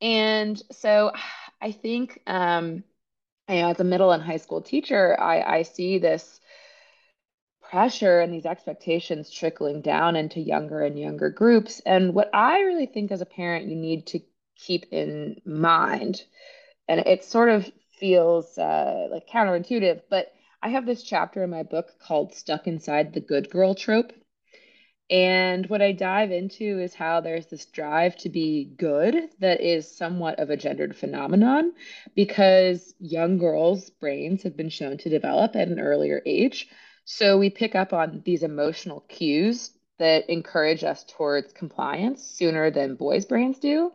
And 0.01 0.61
so 0.71 1.11
I 1.61 1.73
think 1.73 2.21
um, 2.27 2.85
you 3.49 3.57
know 3.57 3.71
as 3.71 3.81
a 3.81 3.85
middle 3.85 4.13
and 4.13 4.23
high 4.23 4.37
school 4.37 4.63
teacher, 4.63 5.19
I, 5.21 5.59
I 5.59 5.63
see 5.63 5.99
this 5.99 6.41
pressure 7.71 8.21
and 8.21 8.33
these 8.33 8.47
expectations 8.47 9.31
trickling 9.31 9.81
down 9.83 10.17
into 10.17 10.41
younger 10.41 10.83
and 10.83 10.99
younger 10.99 11.31
groups. 11.31 11.81
And 11.85 12.15
what 12.15 12.31
I 12.35 12.61
really 12.61 12.87
think 12.87 13.11
as 13.11 13.21
a 13.21 13.27
parent 13.27 13.67
you 13.67 13.77
need 13.77 14.07
to 14.09 14.21
keep 14.57 14.87
in 14.91 15.41
mind, 15.45 16.23
and 16.89 17.01
it 17.01 17.25
sort 17.25 17.51
of 17.51 17.71
feels 17.99 18.57
uh, 18.59 19.09
like 19.11 19.29
counterintuitive, 19.29 20.03
but 20.09 20.33
I 20.63 20.71
have 20.71 20.87
this 20.87 21.03
chapter 21.03 21.45
in 21.45 21.51
my 21.51 21.63
book 21.63 21.91
called 22.01 22.35
Stuck 22.35 22.67
Inside 22.67 23.13
the 23.13 23.21
Good 23.21 23.51
Girl 23.51 23.75
Trope. 23.75 24.13
And 25.11 25.67
what 25.71 25.81
I 25.81 25.93
dive 25.93 26.33
into 26.33 26.81
is 26.81 26.95
how 26.95 27.21
there's 27.21 27.47
this 27.47 27.65
drive 27.65 28.17
to 28.19 28.29
be 28.29 28.75
good 28.77 29.15
that 29.39 29.63
is 29.63 29.97
somewhat 29.97 30.39
of 30.39 30.51
a 30.51 30.57
gendered 30.57 30.95
phenomenon 30.95 31.73
because 32.15 32.95
young 32.99 33.39
girls' 33.39 33.89
brains 33.89 34.43
have 34.43 34.55
been 34.55 34.69
shown 34.69 34.99
to 34.99 35.09
develop 35.09 35.57
at 35.57 35.69
an 35.69 35.81
earlier 35.81 36.21
age. 36.27 36.69
So 37.11 37.39
we 37.39 37.49
pick 37.49 37.75
up 37.75 37.95
on 37.95 38.21
these 38.27 38.43
emotional 38.43 39.01
cues 39.09 39.71
that 39.99 40.29
encourage 40.29 40.85
us 40.85 41.05
towards 41.05 41.55
compliance 41.55 42.23
sooner 42.23 42.71
than 42.71 42.97
boys' 42.97 43.25
brains 43.25 43.59
do. 43.59 43.93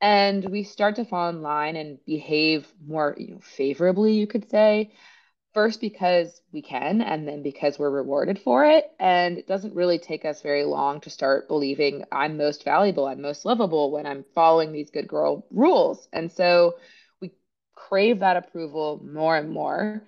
And 0.00 0.44
we 0.50 0.64
start 0.64 0.96
to 0.96 1.04
fall 1.04 1.28
in 1.28 1.40
line 1.40 1.76
and 1.76 2.04
behave 2.04 2.66
more 2.84 3.14
you 3.16 3.28
know, 3.34 3.40
favorably, 3.40 4.14
you 4.14 4.26
could 4.26 4.50
say, 4.50 4.92
first 5.54 5.80
because 5.80 6.42
we 6.52 6.60
can 6.60 7.00
and 7.00 7.28
then 7.28 7.44
because 7.44 7.78
we're 7.78 7.90
rewarded 7.90 8.40
for 8.40 8.64
it. 8.64 8.90
And 8.98 9.38
it 9.38 9.46
doesn't 9.46 9.76
really 9.76 10.00
take 10.00 10.24
us 10.24 10.42
very 10.42 10.64
long 10.64 11.00
to 11.02 11.10
start 11.10 11.46
believing 11.46 12.06
i'm 12.10 12.36
most 12.36 12.64
valuable 12.64 13.06
i'm 13.06 13.22
most 13.22 13.44
lovable 13.44 13.92
when 13.92 14.04
i'm 14.04 14.24
following 14.34 14.72
these 14.72 14.90
good 14.90 15.06
girl 15.06 15.46
rules. 15.52 16.08
And 16.12 16.32
so 16.32 16.74
we 17.20 17.30
crave 17.76 18.18
that 18.18 18.36
approval 18.36 19.00
more 19.04 19.36
and 19.36 19.48
more 19.50 20.02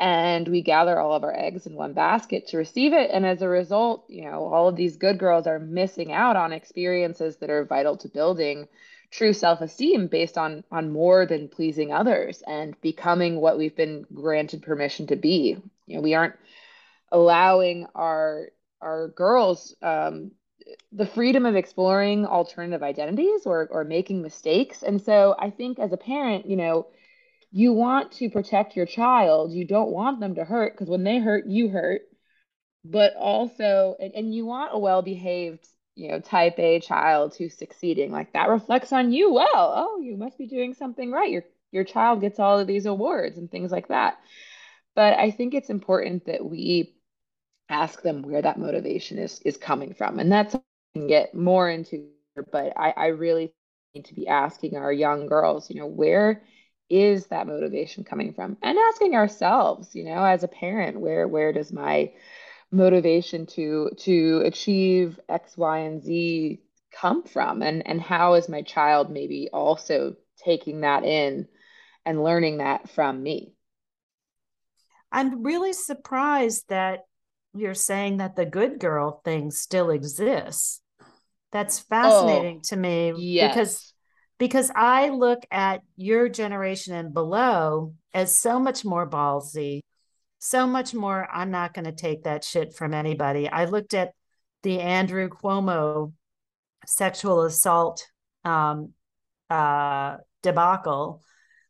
and 0.00 0.48
we 0.48 0.62
gather 0.62 0.98
all 0.98 1.14
of 1.14 1.22
our 1.22 1.36
eggs 1.36 1.66
in 1.66 1.74
one 1.74 1.92
basket 1.92 2.48
to 2.48 2.56
receive 2.56 2.92
it. 2.92 3.10
And 3.12 3.24
as 3.24 3.42
a 3.42 3.48
result 3.48 4.04
you 4.08 4.24
know 4.24 4.44
all 4.44 4.68
of 4.68 4.76
these 4.76 4.96
good 4.96 5.18
girls 5.18 5.46
are 5.46 5.58
missing 5.58 6.12
out 6.12 6.36
on 6.36 6.52
experiences 6.52 7.36
that 7.36 7.50
are 7.50 7.64
vital 7.64 7.96
to 7.98 8.08
building 8.08 8.68
true 9.10 9.32
self-esteem 9.32 10.06
based 10.06 10.38
on 10.38 10.64
on 10.72 10.92
more 10.92 11.26
than 11.26 11.48
pleasing 11.48 11.92
others 11.92 12.42
and 12.46 12.80
becoming 12.80 13.36
what 13.40 13.58
we've 13.58 13.76
been 13.76 14.06
granted 14.14 14.62
permission 14.62 15.06
to 15.06 15.16
be. 15.16 15.56
You 15.86 15.96
know 15.96 16.02
we 16.02 16.14
aren't 16.14 16.34
allowing 17.10 17.86
our 17.94 18.48
our 18.80 19.08
girls 19.08 19.76
um, 19.82 20.32
the 20.90 21.06
freedom 21.06 21.44
of 21.46 21.54
exploring 21.54 22.26
alternative 22.26 22.82
identities 22.82 23.42
or 23.44 23.68
or 23.70 23.84
making 23.84 24.22
mistakes. 24.22 24.82
And 24.82 25.00
so 25.00 25.36
i 25.38 25.50
think 25.50 25.78
as 25.78 25.92
a 25.92 25.96
parent 25.96 26.46
you 26.46 26.56
know 26.56 26.86
you 27.52 27.72
want 27.72 28.12
to 28.12 28.30
protect 28.30 28.76
your 28.76 28.86
child 28.86 29.52
you 29.52 29.64
don't 29.64 29.90
want 29.90 30.20
them 30.20 30.34
to 30.34 30.44
hurt 30.44 30.72
because 30.74 30.88
when 30.88 31.04
they 31.04 31.18
hurt 31.18 31.46
you 31.46 31.68
hurt 31.68 32.02
but 32.84 33.14
also 33.16 33.96
and, 34.00 34.12
and 34.14 34.34
you 34.34 34.44
want 34.46 34.74
a 34.74 34.78
well-behaved 34.78 35.66
you 35.94 36.08
know, 36.08 36.20
type 36.20 36.58
A 36.58 36.80
child 36.80 37.34
who's 37.36 37.56
succeeding, 37.56 38.12
like 38.12 38.32
that 38.32 38.48
reflects 38.48 38.92
on 38.92 39.12
you 39.12 39.32
well. 39.32 39.74
Oh, 39.76 40.00
you 40.00 40.16
must 40.16 40.38
be 40.38 40.46
doing 40.46 40.74
something 40.74 41.10
right. 41.10 41.30
Your 41.30 41.44
your 41.70 41.84
child 41.84 42.20
gets 42.20 42.38
all 42.38 42.58
of 42.58 42.66
these 42.66 42.86
awards 42.86 43.38
and 43.38 43.50
things 43.50 43.70
like 43.70 43.88
that. 43.88 44.18
But 44.94 45.14
I 45.18 45.30
think 45.30 45.54
it's 45.54 45.70
important 45.70 46.26
that 46.26 46.44
we 46.44 46.94
ask 47.68 48.02
them 48.02 48.22
where 48.22 48.42
that 48.42 48.58
motivation 48.58 49.18
is 49.18 49.40
is 49.44 49.56
coming 49.56 49.94
from. 49.94 50.18
And 50.18 50.32
that's 50.32 50.56
can 50.94 51.06
get 51.06 51.34
more 51.34 51.70
into, 51.70 52.08
but 52.52 52.74
I, 52.76 52.92
I 52.96 53.06
really 53.08 53.52
need 53.94 54.06
to 54.06 54.14
be 54.14 54.28
asking 54.28 54.76
our 54.76 54.92
young 54.92 55.26
girls, 55.26 55.70
you 55.70 55.80
know, 55.80 55.86
where 55.86 56.42
is 56.92 57.26
that 57.28 57.46
motivation 57.46 58.04
coming 58.04 58.34
from? 58.34 58.58
And 58.62 58.78
asking 58.90 59.14
ourselves, 59.14 59.94
you 59.94 60.04
know, 60.04 60.22
as 60.22 60.44
a 60.44 60.48
parent, 60.48 61.00
where 61.00 61.26
where 61.26 61.52
does 61.52 61.72
my 61.72 62.12
motivation 62.70 63.46
to 63.46 63.90
to 64.00 64.42
achieve 64.44 65.18
X, 65.28 65.56
Y, 65.56 65.78
and 65.78 66.02
Z 66.02 66.60
come 66.92 67.22
from? 67.22 67.62
And 67.62 67.86
and 67.86 68.00
how 68.00 68.34
is 68.34 68.48
my 68.48 68.60
child 68.60 69.10
maybe 69.10 69.48
also 69.52 70.16
taking 70.44 70.82
that 70.82 71.04
in 71.04 71.48
and 72.04 72.22
learning 72.22 72.58
that 72.58 72.90
from 72.90 73.22
me? 73.22 73.54
I'm 75.10 75.42
really 75.42 75.72
surprised 75.72 76.68
that 76.68 77.00
you're 77.54 77.74
saying 77.74 78.18
that 78.18 78.36
the 78.36 78.46
good 78.46 78.78
girl 78.78 79.22
thing 79.24 79.50
still 79.50 79.88
exists. 79.90 80.82
That's 81.52 81.80
oh, 81.80 81.84
fascinating 81.88 82.58
oh, 82.58 82.68
to 82.68 82.76
me 82.76 83.12
yes. 83.16 83.54
because 83.54 83.91
because 84.42 84.72
I 84.74 85.10
look 85.10 85.46
at 85.52 85.82
your 85.94 86.28
generation 86.28 86.94
and 86.94 87.14
below 87.14 87.94
as 88.12 88.36
so 88.36 88.58
much 88.58 88.84
more 88.84 89.08
ballsy, 89.08 89.82
so 90.40 90.66
much 90.66 90.92
more. 90.94 91.28
I'm 91.32 91.52
not 91.52 91.74
going 91.74 91.84
to 91.84 91.92
take 91.92 92.24
that 92.24 92.42
shit 92.42 92.74
from 92.74 92.92
anybody. 92.92 93.48
I 93.48 93.66
looked 93.66 93.94
at 93.94 94.14
the 94.64 94.80
Andrew 94.80 95.28
Cuomo 95.28 96.12
sexual 96.88 97.42
assault 97.42 98.04
um, 98.44 98.94
uh, 99.48 100.16
debacle 100.42 101.22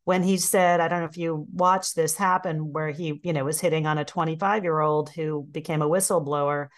when 0.04 0.22
he 0.22 0.38
said, 0.38 0.80
I 0.80 0.88
don't 0.88 1.00
know 1.00 1.08
if 1.10 1.18
you 1.18 1.46
watched 1.52 1.94
this 1.94 2.16
happen, 2.16 2.72
where 2.72 2.88
he, 2.90 3.20
you 3.22 3.34
know, 3.34 3.44
was 3.44 3.60
hitting 3.60 3.86
on 3.86 3.98
a 3.98 4.04
25 4.06 4.64
year 4.64 4.80
old 4.80 5.10
who 5.10 5.46
became 5.52 5.82
a 5.82 5.88
whistleblower. 5.90 6.68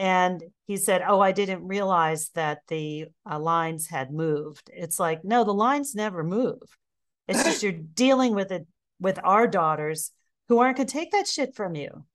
And 0.00 0.42
he 0.66 0.78
said, 0.78 1.02
Oh, 1.06 1.20
I 1.20 1.32
didn't 1.32 1.68
realize 1.68 2.30
that 2.30 2.60
the 2.68 3.08
uh, 3.30 3.38
lines 3.38 3.86
had 3.86 4.10
moved. 4.10 4.70
It's 4.72 4.98
like, 4.98 5.26
no, 5.26 5.44
the 5.44 5.52
lines 5.52 5.94
never 5.94 6.24
move. 6.24 6.62
It's 7.28 7.44
just 7.44 7.62
you're 7.62 7.72
dealing 7.94 8.34
with 8.34 8.50
it 8.50 8.66
with 8.98 9.18
our 9.22 9.46
daughters 9.46 10.10
who 10.48 10.58
aren't 10.58 10.78
going 10.78 10.86
to 10.86 10.92
take 10.92 11.12
that 11.12 11.28
shit 11.28 11.54
from 11.54 11.74
you. 11.74 12.06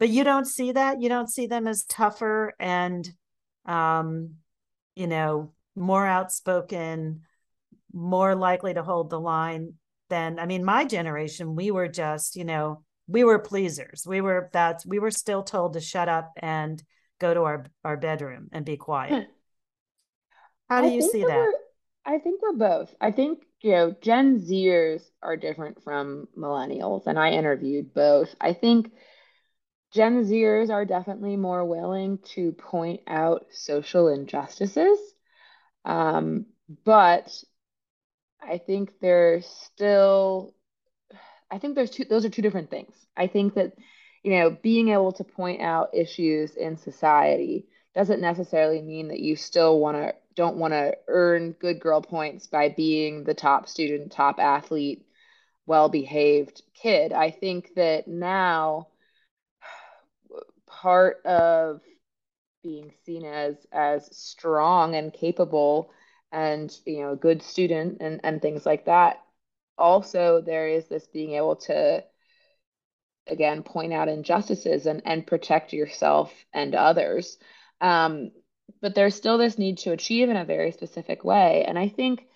But 0.00 0.08
you 0.08 0.24
don't 0.24 0.44
see 0.44 0.72
that. 0.72 1.00
You 1.00 1.08
don't 1.08 1.30
see 1.30 1.46
them 1.46 1.68
as 1.68 1.84
tougher 1.84 2.52
and, 2.58 3.08
um, 3.64 4.34
you 4.96 5.06
know, 5.06 5.52
more 5.76 6.04
outspoken, 6.04 7.20
more 7.92 8.34
likely 8.34 8.74
to 8.74 8.82
hold 8.82 9.10
the 9.10 9.20
line 9.20 9.74
than, 10.10 10.40
I 10.40 10.46
mean, 10.46 10.64
my 10.64 10.84
generation, 10.84 11.54
we 11.54 11.70
were 11.70 11.86
just, 11.86 12.34
you 12.34 12.44
know, 12.44 12.82
we 13.08 13.24
were 13.24 13.38
pleasers. 13.38 14.04
We 14.06 14.20
were 14.20 14.50
that 14.52 14.82
we 14.86 14.98
were 14.98 15.10
still 15.10 15.42
told 15.42 15.72
to 15.72 15.80
shut 15.80 16.08
up 16.08 16.32
and 16.36 16.82
go 17.18 17.34
to 17.34 17.42
our 17.42 17.64
our 17.84 17.96
bedroom 17.96 18.48
and 18.52 18.64
be 18.64 18.76
quiet. 18.76 19.28
How 20.68 20.82
do 20.82 20.88
I 20.88 20.92
you 20.92 21.02
see 21.02 21.24
that? 21.24 21.52
I 22.04 22.18
think 22.18 22.40
we're 22.42 22.52
both. 22.52 22.94
I 23.00 23.10
think, 23.10 23.44
you 23.60 23.72
know, 23.72 23.94
Gen 24.00 24.40
Zers 24.40 25.02
are 25.22 25.36
different 25.36 25.82
from 25.82 26.28
millennials, 26.36 27.06
and 27.06 27.18
I 27.18 27.32
interviewed 27.32 27.92
both. 27.92 28.34
I 28.40 28.52
think 28.52 28.92
Gen 29.92 30.24
Zers 30.24 30.70
are 30.70 30.84
definitely 30.84 31.36
more 31.36 31.64
willing 31.64 32.18
to 32.34 32.52
point 32.52 33.00
out 33.06 33.46
social 33.50 34.08
injustices. 34.08 34.98
Um, 35.84 36.46
but 36.84 37.32
I 38.42 38.58
think 38.58 38.92
they're 39.00 39.42
still, 39.42 40.54
I 41.50 41.58
think 41.58 41.74
there's 41.74 41.90
two, 41.90 42.04
those 42.04 42.24
are 42.24 42.30
two 42.30 42.42
different 42.42 42.70
things. 42.70 42.94
I 43.16 43.26
think 43.26 43.54
that, 43.54 43.72
you 44.22 44.32
know, 44.32 44.50
being 44.50 44.88
able 44.90 45.12
to 45.12 45.24
point 45.24 45.62
out 45.62 45.94
issues 45.94 46.56
in 46.56 46.76
society 46.76 47.66
doesn't 47.94 48.20
necessarily 48.20 48.82
mean 48.82 49.08
that 49.08 49.20
you 49.20 49.36
still 49.36 49.80
want 49.80 49.96
to 49.96 50.14
don't 50.34 50.56
want 50.56 50.72
to 50.72 50.96
earn 51.08 51.50
good 51.52 51.80
girl 51.80 52.00
points 52.00 52.46
by 52.46 52.68
being 52.68 53.24
the 53.24 53.34
top 53.34 53.68
student, 53.68 54.12
top 54.12 54.38
athlete, 54.38 55.04
well 55.66 55.88
behaved 55.88 56.62
kid. 56.80 57.12
I 57.12 57.30
think 57.32 57.74
that 57.74 58.06
now 58.06 58.88
part 60.66 61.24
of 61.26 61.80
being 62.62 62.92
seen 63.04 63.24
as 63.24 63.56
as 63.72 64.08
strong 64.16 64.94
and 64.94 65.12
capable 65.12 65.90
and 66.30 66.76
you 66.84 67.00
know 67.00 67.12
a 67.12 67.16
good 67.16 67.42
student 67.42 67.98
and 68.00 68.20
and 68.22 68.42
things 68.42 68.66
like 68.66 68.84
that 68.84 69.22
also 69.78 70.40
there 70.40 70.68
is 70.68 70.86
this 70.88 71.06
being 71.06 71.34
able 71.34 71.56
to 71.56 72.02
again 73.26 73.62
point 73.62 73.92
out 73.92 74.08
injustices 74.08 74.86
and 74.86 75.02
and 75.04 75.26
protect 75.26 75.72
yourself 75.72 76.32
and 76.52 76.74
others 76.74 77.38
um, 77.80 78.30
but 78.80 78.94
there's 78.94 79.14
still 79.14 79.38
this 79.38 79.58
need 79.58 79.78
to 79.78 79.92
achieve 79.92 80.28
in 80.28 80.36
a 80.36 80.44
very 80.44 80.72
specific 80.72 81.24
way. 81.24 81.64
And 81.66 81.78
I 81.78 81.88
think, 81.88 82.26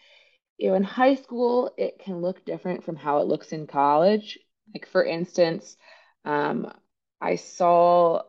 you 0.58 0.70
know, 0.70 0.74
in 0.74 0.82
high 0.82 1.14
school, 1.14 1.72
it 1.76 1.98
can 1.98 2.20
look 2.20 2.44
different 2.44 2.84
from 2.84 2.96
how 2.96 3.18
it 3.18 3.26
looks 3.26 3.52
in 3.52 3.66
college. 3.66 4.38
Like, 4.74 4.86
for 4.86 5.04
instance, 5.04 5.76
um, 6.24 6.72
I 7.20 7.36
saw 7.36 8.22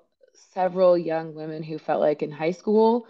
several 0.53 0.97
young 0.97 1.33
women 1.33 1.63
who 1.63 1.79
felt 1.79 2.01
like 2.01 2.21
in 2.21 2.31
high 2.31 2.51
school, 2.51 3.07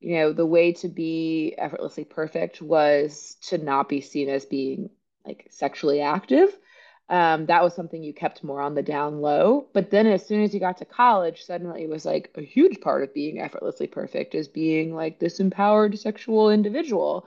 you 0.00 0.16
know, 0.16 0.32
the 0.32 0.46
way 0.46 0.72
to 0.74 0.88
be 0.88 1.54
effortlessly 1.56 2.04
perfect 2.04 2.60
was 2.60 3.36
to 3.42 3.58
not 3.58 3.88
be 3.88 4.00
seen 4.00 4.28
as 4.28 4.44
being 4.44 4.90
like 5.24 5.46
sexually 5.50 6.00
active 6.00 6.56
um, 7.12 7.44
that 7.44 7.62
was 7.62 7.74
something 7.74 8.02
you 8.02 8.14
kept 8.14 8.42
more 8.42 8.62
on 8.62 8.74
the 8.74 8.82
down 8.82 9.20
low. 9.20 9.68
But 9.74 9.90
then 9.90 10.06
as 10.06 10.26
soon 10.26 10.42
as 10.42 10.54
you 10.54 10.60
got 10.60 10.78
to 10.78 10.86
college, 10.86 11.44
suddenly 11.44 11.82
it 11.82 11.90
was 11.90 12.06
like 12.06 12.30
a 12.36 12.40
huge 12.40 12.80
part 12.80 13.02
of 13.02 13.12
being 13.12 13.38
effortlessly 13.38 13.86
perfect 13.86 14.34
is 14.34 14.48
being 14.48 14.94
like 14.94 15.18
this 15.18 15.38
empowered 15.38 15.98
sexual 15.98 16.50
individual. 16.50 17.26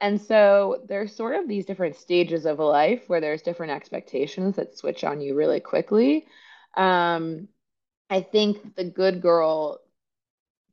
And 0.00 0.20
so 0.20 0.84
there's 0.88 1.16
sort 1.16 1.34
of 1.34 1.48
these 1.48 1.66
different 1.66 1.96
stages 1.96 2.46
of 2.46 2.60
a 2.60 2.64
life 2.64 3.08
where 3.08 3.20
there's 3.20 3.42
different 3.42 3.72
expectations 3.72 4.54
that 4.56 4.78
switch 4.78 5.02
on 5.02 5.20
you 5.20 5.34
really 5.34 5.60
quickly. 5.60 6.26
Um, 6.76 7.48
I 8.08 8.20
think 8.20 8.76
the 8.76 8.84
good 8.84 9.20
girl 9.22 9.80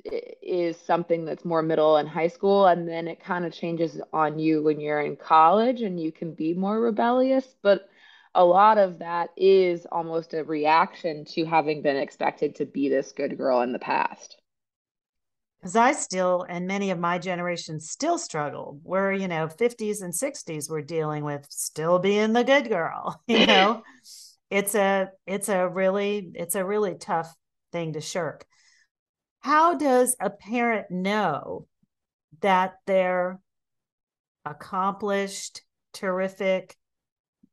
is 0.06 0.78
something 0.78 1.26
that's 1.26 1.46
more 1.46 1.62
middle 1.62 1.98
and 1.98 2.08
high 2.10 2.28
school, 2.28 2.68
and 2.68 2.88
then 2.88 3.08
it 3.08 3.24
kind 3.24 3.46
of 3.46 3.54
changes 3.54 4.00
on 4.12 4.40
you 4.40 4.62
when 4.62 4.80
you're 4.80 5.02
in 5.02 5.16
college 5.16 5.82
and 5.82 6.00
you 6.00 6.12
can 6.12 6.34
be 6.34 6.54
more 6.54 6.80
rebellious. 6.80 7.56
But 7.62 7.88
a 8.36 8.44
lot 8.44 8.78
of 8.78 9.00
that 9.00 9.30
is 9.38 9.86
almost 9.92 10.34
a 10.34 10.44
reaction 10.44 11.26
to 11.26 11.46
having 11.46 11.82
been 11.82 11.98
expected 11.98 12.56
to 12.56 12.66
be 12.66 12.90
this 12.90 13.12
good 13.12 13.38
girl 13.38 13.62
in 13.62 13.72
the 13.72 13.80
past. 13.80 14.38
Because 15.62 15.78
I 15.78 15.94
still, 15.94 16.46
and 16.50 16.68
many 16.68 16.92
of 16.92 17.00
my 17.00 17.20
generation 17.20 17.80
still 17.80 18.18
struggle. 18.18 18.82
We're, 18.84 19.14
you 19.14 19.30
know, 19.30 19.48
50s 19.48 20.02
and 20.02 20.12
60s, 20.12 20.70
we're 20.70 20.82
dealing 20.82 21.24
with 21.24 21.46
still 21.50 22.00
being 22.00 22.34
the 22.34 22.44
good 22.44 22.68
girl, 22.68 23.22
you 23.28 23.46
know. 23.46 23.84
it's 24.50 24.76
a 24.76 25.10
it's 25.26 25.50
a 25.50 25.68
really 25.68 26.32
it's 26.36 26.56
a 26.56 26.64
really 26.64 26.96
tough 26.96 27.34
thing 27.72 27.94
to 27.94 28.02
shirk 28.02 28.46
how 29.44 29.76
does 29.76 30.16
a 30.22 30.30
parent 30.30 30.90
know 30.90 31.68
that 32.40 32.76
their 32.88 33.40
accomplished, 34.46 35.62
terrific, 35.92 36.78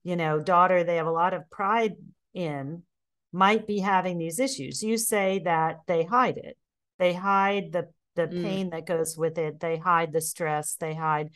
you 0.05 0.15
know, 0.15 0.39
daughter 0.39 0.85
they 0.85 0.97
have 0.97 1.09
a 1.09 1.13
lot 1.13 1.35
of 1.35 1.51
pride 1.51 1.95
in 2.33 2.85
might 3.33 3.67
be 3.67 3.81
having 3.81 4.19
these 4.19 4.39
issues? 4.39 4.85
You 4.85 4.97
say 4.97 5.41
that 5.45 5.81
they 5.89 6.05
hide 6.05 6.39
it. 6.39 6.57
They 6.99 7.13
hide 7.13 7.73
the 7.73 7.89
the 8.15 8.29
mm. 8.29 8.43
pain 8.43 8.71
that 8.71 8.87
goes 8.87 9.17
with 9.17 9.37
it. 9.39 9.59
They 9.59 9.77
hide 9.77 10.13
the 10.13 10.21
stress. 10.21 10.77
They 10.77 10.95
hide. 10.95 11.31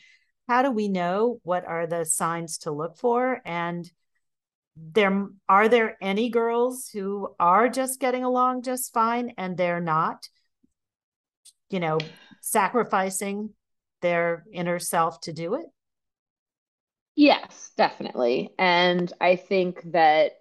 How 0.47 0.61
do 0.61 0.71
we 0.71 0.87
know 0.87 1.39
what 1.43 1.65
are 1.65 1.85
the 1.85 2.05
signs 2.05 2.59
to 2.59 2.71
look 2.71 2.97
for? 2.97 3.41
And 3.45 3.89
there 4.77 5.27
are 5.49 5.67
there 5.67 5.97
any 6.01 6.29
girls 6.29 6.89
who 6.93 7.35
are 7.39 7.67
just 7.67 7.99
getting 7.99 8.23
along 8.23 8.63
just 8.63 8.93
fine 8.93 9.33
and 9.37 9.57
they're 9.57 9.81
not 9.81 10.29
you 11.69 11.79
know, 11.79 11.97
sacrificing 12.41 13.51
their 14.01 14.45
inner 14.51 14.79
self 14.79 15.21
to 15.21 15.33
do 15.33 15.55
it? 15.55 15.65
Yes, 17.15 17.71
definitely. 17.77 18.53
And 18.59 19.11
I 19.21 19.35
think 19.37 19.81
that 19.91 20.33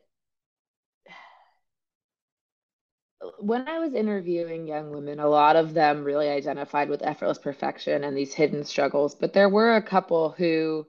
when 3.39 3.69
I 3.69 3.79
was 3.79 3.95
interviewing 3.95 4.67
young 4.67 4.91
women, 4.91 5.19
a 5.19 5.29
lot 5.29 5.57
of 5.57 5.73
them 5.73 6.05
really 6.05 6.29
identified 6.29 6.89
with 6.89 7.03
effortless 7.03 7.39
perfection 7.39 8.05
and 8.05 8.17
these 8.17 8.35
hidden 8.35 8.65
struggles, 8.65 9.15
but 9.15 9.33
there 9.33 9.49
were 9.49 9.77
a 9.77 9.83
couple 9.83 10.31
who 10.31 10.87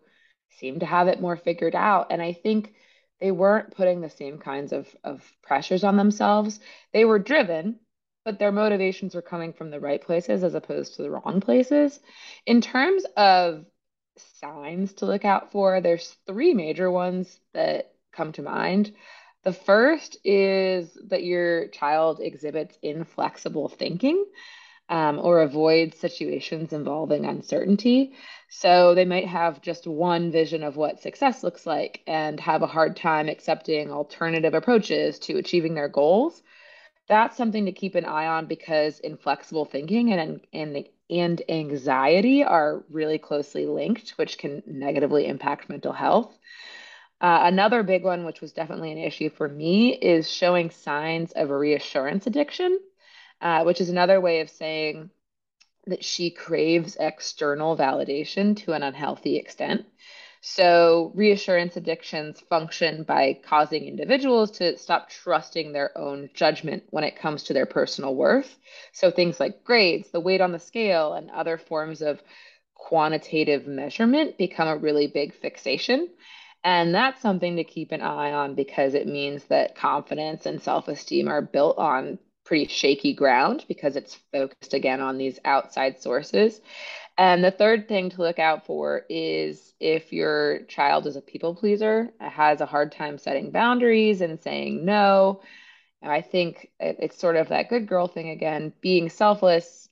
seemed 0.49 0.81
to 0.81 0.85
have 0.85 1.07
it 1.07 1.21
more 1.21 1.37
figured 1.37 1.75
out. 1.75 2.07
And 2.11 2.21
I 2.21 2.33
think 2.33 2.73
they 3.19 3.31
weren't 3.31 3.75
putting 3.75 4.01
the 4.01 4.09
same 4.09 4.37
kinds 4.39 4.73
of, 4.73 4.87
of 5.03 5.23
pressures 5.43 5.83
on 5.83 5.95
themselves. 5.97 6.59
They 6.93 7.05
were 7.05 7.19
driven 7.19 7.79
but 8.25 8.39
their 8.39 8.51
motivations 8.51 9.15
are 9.15 9.21
coming 9.21 9.53
from 9.53 9.69
the 9.69 9.79
right 9.79 10.01
places 10.01 10.43
as 10.43 10.55
opposed 10.55 10.95
to 10.95 11.03
the 11.03 11.11
wrong 11.11 11.39
places. 11.39 11.99
In 12.45 12.59
terms 12.59 13.05
of 13.15 13.65
signs 14.17 14.93
to 14.93 15.05
look 15.05 15.23
out 15.23 15.51
for, 15.51 15.79
there's 15.79 16.17
three 16.25 16.53
major 16.53 16.89
ones 16.89 17.39
that 17.53 17.93
come 18.11 18.31
to 18.33 18.41
mind. 18.41 18.93
The 19.43 19.53
first 19.53 20.17
is 20.23 20.97
that 21.09 21.23
your 21.23 21.67
child 21.67 22.19
exhibits 22.19 22.77
inflexible 22.81 23.69
thinking 23.69 24.25
um, 24.89 25.19
or 25.19 25.41
avoids 25.41 25.97
situations 25.99 26.73
involving 26.73 27.25
uncertainty. 27.25 28.13
So 28.49 28.95
they 28.95 29.05
might 29.05 29.27
have 29.27 29.61
just 29.61 29.85
one 29.85 30.31
vision 30.31 30.63
of 30.63 30.77
what 30.77 31.01
success 31.01 31.43
looks 31.43 31.67
like 31.67 32.01
and 32.07 32.39
have 32.39 32.63
a 32.63 32.67
hard 32.67 32.95
time 32.95 33.29
accepting 33.29 33.91
alternative 33.91 34.55
approaches 34.55 35.19
to 35.19 35.37
achieving 35.37 35.75
their 35.75 35.89
goals 35.89 36.41
that's 37.07 37.37
something 37.37 37.65
to 37.65 37.71
keep 37.71 37.95
an 37.95 38.05
eye 38.05 38.27
on 38.27 38.45
because 38.47 38.99
inflexible 38.99 39.65
thinking 39.65 40.11
and 40.11 40.41
and 40.53 40.85
and 41.09 41.41
anxiety 41.49 42.43
are 42.43 42.83
really 42.89 43.19
closely 43.19 43.65
linked, 43.67 44.11
which 44.11 44.37
can 44.37 44.63
negatively 44.65 45.27
impact 45.27 45.69
mental 45.69 45.93
health. 45.93 46.35
Uh, 47.21 47.41
another 47.43 47.83
big 47.83 48.03
one, 48.03 48.25
which 48.25 48.41
was 48.41 48.51
definitely 48.53 48.91
an 48.91 48.97
issue 48.97 49.29
for 49.29 49.47
me, 49.47 49.93
is 49.93 50.29
showing 50.29 50.69
signs 50.69 51.31
of 51.31 51.49
a 51.49 51.57
reassurance 51.57 52.27
addiction, 52.27 52.79
uh, 53.41 53.63
which 53.63 53.79
is 53.81 53.89
another 53.89 54.19
way 54.19 54.41
of 54.41 54.49
saying 54.49 55.09
that 55.87 56.03
she 56.03 56.31
craves 56.31 56.97
external 56.99 57.77
validation 57.77 58.57
to 58.57 58.73
an 58.73 58.83
unhealthy 58.83 59.37
extent. 59.37 59.85
So, 60.47 61.11
reassurance 61.15 61.75
addictions 61.75 62.39
function 62.39 63.01
by 63.01 63.39
causing 63.43 63.85
individuals 63.85 64.51
to 64.59 64.77
stop 64.77 65.09
trusting 65.09 65.71
their 65.71 65.97
own 65.97 66.29
judgment 66.35 66.83
when 66.91 67.03
it 67.03 67.15
comes 67.15 67.43
to 67.43 67.53
their 67.53 67.65
personal 67.65 68.13
worth. 68.15 68.55
So, 68.93 69.09
things 69.09 69.39
like 69.39 69.63
grades, 69.63 70.11
the 70.11 70.19
weight 70.19 70.41
on 70.41 70.51
the 70.51 70.59
scale, 70.59 71.13
and 71.13 71.31
other 71.31 71.57
forms 71.57 72.01
of 72.03 72.21
quantitative 72.75 73.65
measurement 73.65 74.37
become 74.37 74.67
a 74.67 74.77
really 74.77 75.07
big 75.07 75.33
fixation. 75.33 76.09
And 76.63 76.93
that's 76.93 77.21
something 77.21 77.55
to 77.55 77.63
keep 77.63 77.91
an 77.91 78.01
eye 78.01 78.31
on 78.31 78.53
because 78.53 78.93
it 78.93 79.07
means 79.07 79.45
that 79.45 79.75
confidence 79.75 80.45
and 80.45 80.61
self 80.61 80.87
esteem 80.87 81.27
are 81.27 81.41
built 81.41 81.79
on 81.79 82.19
pretty 82.43 82.67
shaky 82.67 83.13
ground 83.15 83.65
because 83.67 83.95
it's 83.95 84.15
focused 84.31 84.75
again 84.75 85.01
on 85.01 85.17
these 85.17 85.39
outside 85.43 85.99
sources. 85.99 86.61
And 87.17 87.43
the 87.43 87.51
third 87.51 87.87
thing 87.87 88.09
to 88.11 88.21
look 88.21 88.39
out 88.39 88.65
for 88.65 89.05
is 89.09 89.73
if 89.79 90.11
your 90.11 90.63
child 90.63 91.07
is 91.07 91.15
a 91.15 91.21
people 91.21 91.55
pleaser, 91.55 92.11
has 92.19 92.59
a 92.59 92.65
hard 92.65 92.91
time 92.91 93.17
setting 93.17 93.51
boundaries 93.51 94.21
and 94.21 94.39
saying 94.41 94.83
no. 94.83 95.41
I 96.03 96.21
think 96.21 96.69
it's 96.79 97.17
sort 97.17 97.35
of 97.35 97.49
that 97.49 97.69
good 97.69 97.87
girl 97.87 98.07
thing 98.07 98.29
again, 98.29 98.73
being 98.81 99.09
selfless. 99.09 99.89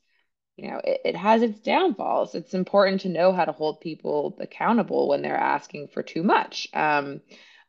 You 0.58 0.70
know, 0.70 0.82
it, 0.84 1.02
it 1.06 1.16
has 1.16 1.42
its 1.42 1.60
downfalls. 1.60 2.36
It's 2.36 2.54
important 2.54 3.02
to 3.02 3.10
know 3.10 3.32
how 3.32 3.46
to 3.46 3.52
hold 3.52 3.82
people 3.82 4.38
accountable 4.40 5.08
when 5.08 5.22
they're 5.22 5.36
asking 5.36 5.88
for 5.88 6.04
too 6.04 6.24
much. 6.24 6.68
Um, 6.74 7.22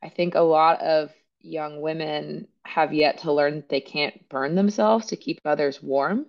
I 0.03 0.11
think 0.11 0.35
a 0.35 0.41
lot 0.41 0.83
of 0.83 1.11
young 1.41 1.81
women 1.81 2.49
have 2.65 2.93
yet 2.93 3.19
to 3.19 3.33
learn 3.33 3.57
that 3.57 3.69
they 3.69 3.81
can't 3.81 4.29
burn 4.29 4.55
themselves 4.55 5.07
to 5.07 5.17
keep 5.17 5.41
others 5.45 5.83
warm. 5.83 6.27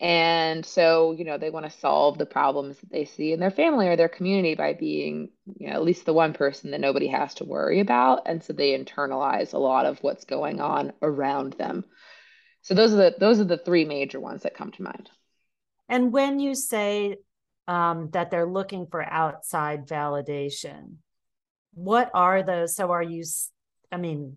And 0.00 0.64
so, 0.64 1.12
you 1.12 1.24
know, 1.24 1.38
they 1.38 1.50
want 1.50 1.66
to 1.66 1.78
solve 1.78 2.18
the 2.18 2.26
problems 2.26 2.78
that 2.78 2.90
they 2.90 3.04
see 3.04 3.32
in 3.32 3.40
their 3.40 3.50
family 3.50 3.88
or 3.88 3.96
their 3.96 4.08
community 4.08 4.54
by 4.54 4.72
being, 4.74 5.30
you 5.58 5.66
know, 5.66 5.72
at 5.72 5.82
least 5.82 6.06
the 6.06 6.12
one 6.12 6.32
person 6.32 6.70
that 6.70 6.80
nobody 6.80 7.08
has 7.08 7.34
to 7.34 7.44
worry 7.44 7.80
about. 7.80 8.22
And 8.26 8.42
so 8.42 8.52
they 8.52 8.78
internalize 8.78 9.54
a 9.54 9.58
lot 9.58 9.86
of 9.86 9.98
what's 9.98 10.24
going 10.24 10.60
on 10.60 10.92
around 11.02 11.54
them. 11.54 11.84
So 12.62 12.74
those 12.74 12.92
are 12.92 12.96
the 12.96 13.16
those 13.18 13.40
are 13.40 13.44
the 13.44 13.58
three 13.58 13.84
major 13.84 14.20
ones 14.20 14.42
that 14.42 14.54
come 14.54 14.70
to 14.72 14.82
mind. 14.82 15.10
And 15.88 16.12
when 16.12 16.38
you 16.38 16.54
say 16.54 17.16
um, 17.66 18.10
that 18.12 18.30
they're 18.30 18.46
looking 18.46 18.86
for 18.86 19.02
outside 19.02 19.88
validation, 19.88 20.96
what 21.74 22.10
are 22.14 22.42
those? 22.44 22.76
So 22.76 22.92
are 22.92 23.02
you? 23.02 23.24
I 23.90 23.96
mean, 23.96 24.36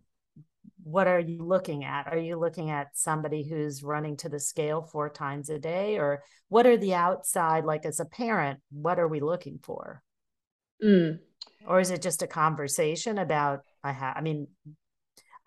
what 0.83 1.07
are 1.07 1.19
you 1.19 1.43
looking 1.43 1.83
at? 1.83 2.07
Are 2.07 2.17
you 2.17 2.37
looking 2.39 2.69
at 2.69 2.89
somebody 2.93 3.47
who's 3.47 3.83
running 3.83 4.17
to 4.17 4.29
the 4.29 4.39
scale 4.39 4.81
four 4.81 5.09
times 5.09 5.49
a 5.49 5.59
day? 5.59 5.97
Or 5.97 6.23
what 6.49 6.65
are 6.65 6.77
the 6.77 6.95
outside, 6.95 7.65
like 7.65 7.85
as 7.85 7.99
a 7.99 8.05
parent, 8.05 8.59
what 8.71 8.99
are 8.99 9.07
we 9.07 9.19
looking 9.19 9.59
for? 9.61 10.01
Mm. 10.83 11.19
Or 11.67 11.79
is 11.79 11.91
it 11.91 12.01
just 12.01 12.23
a 12.23 12.27
conversation 12.27 13.17
about, 13.17 13.61
I 13.83 13.91
have, 13.91 14.17
I 14.17 14.21
mean, 14.21 14.47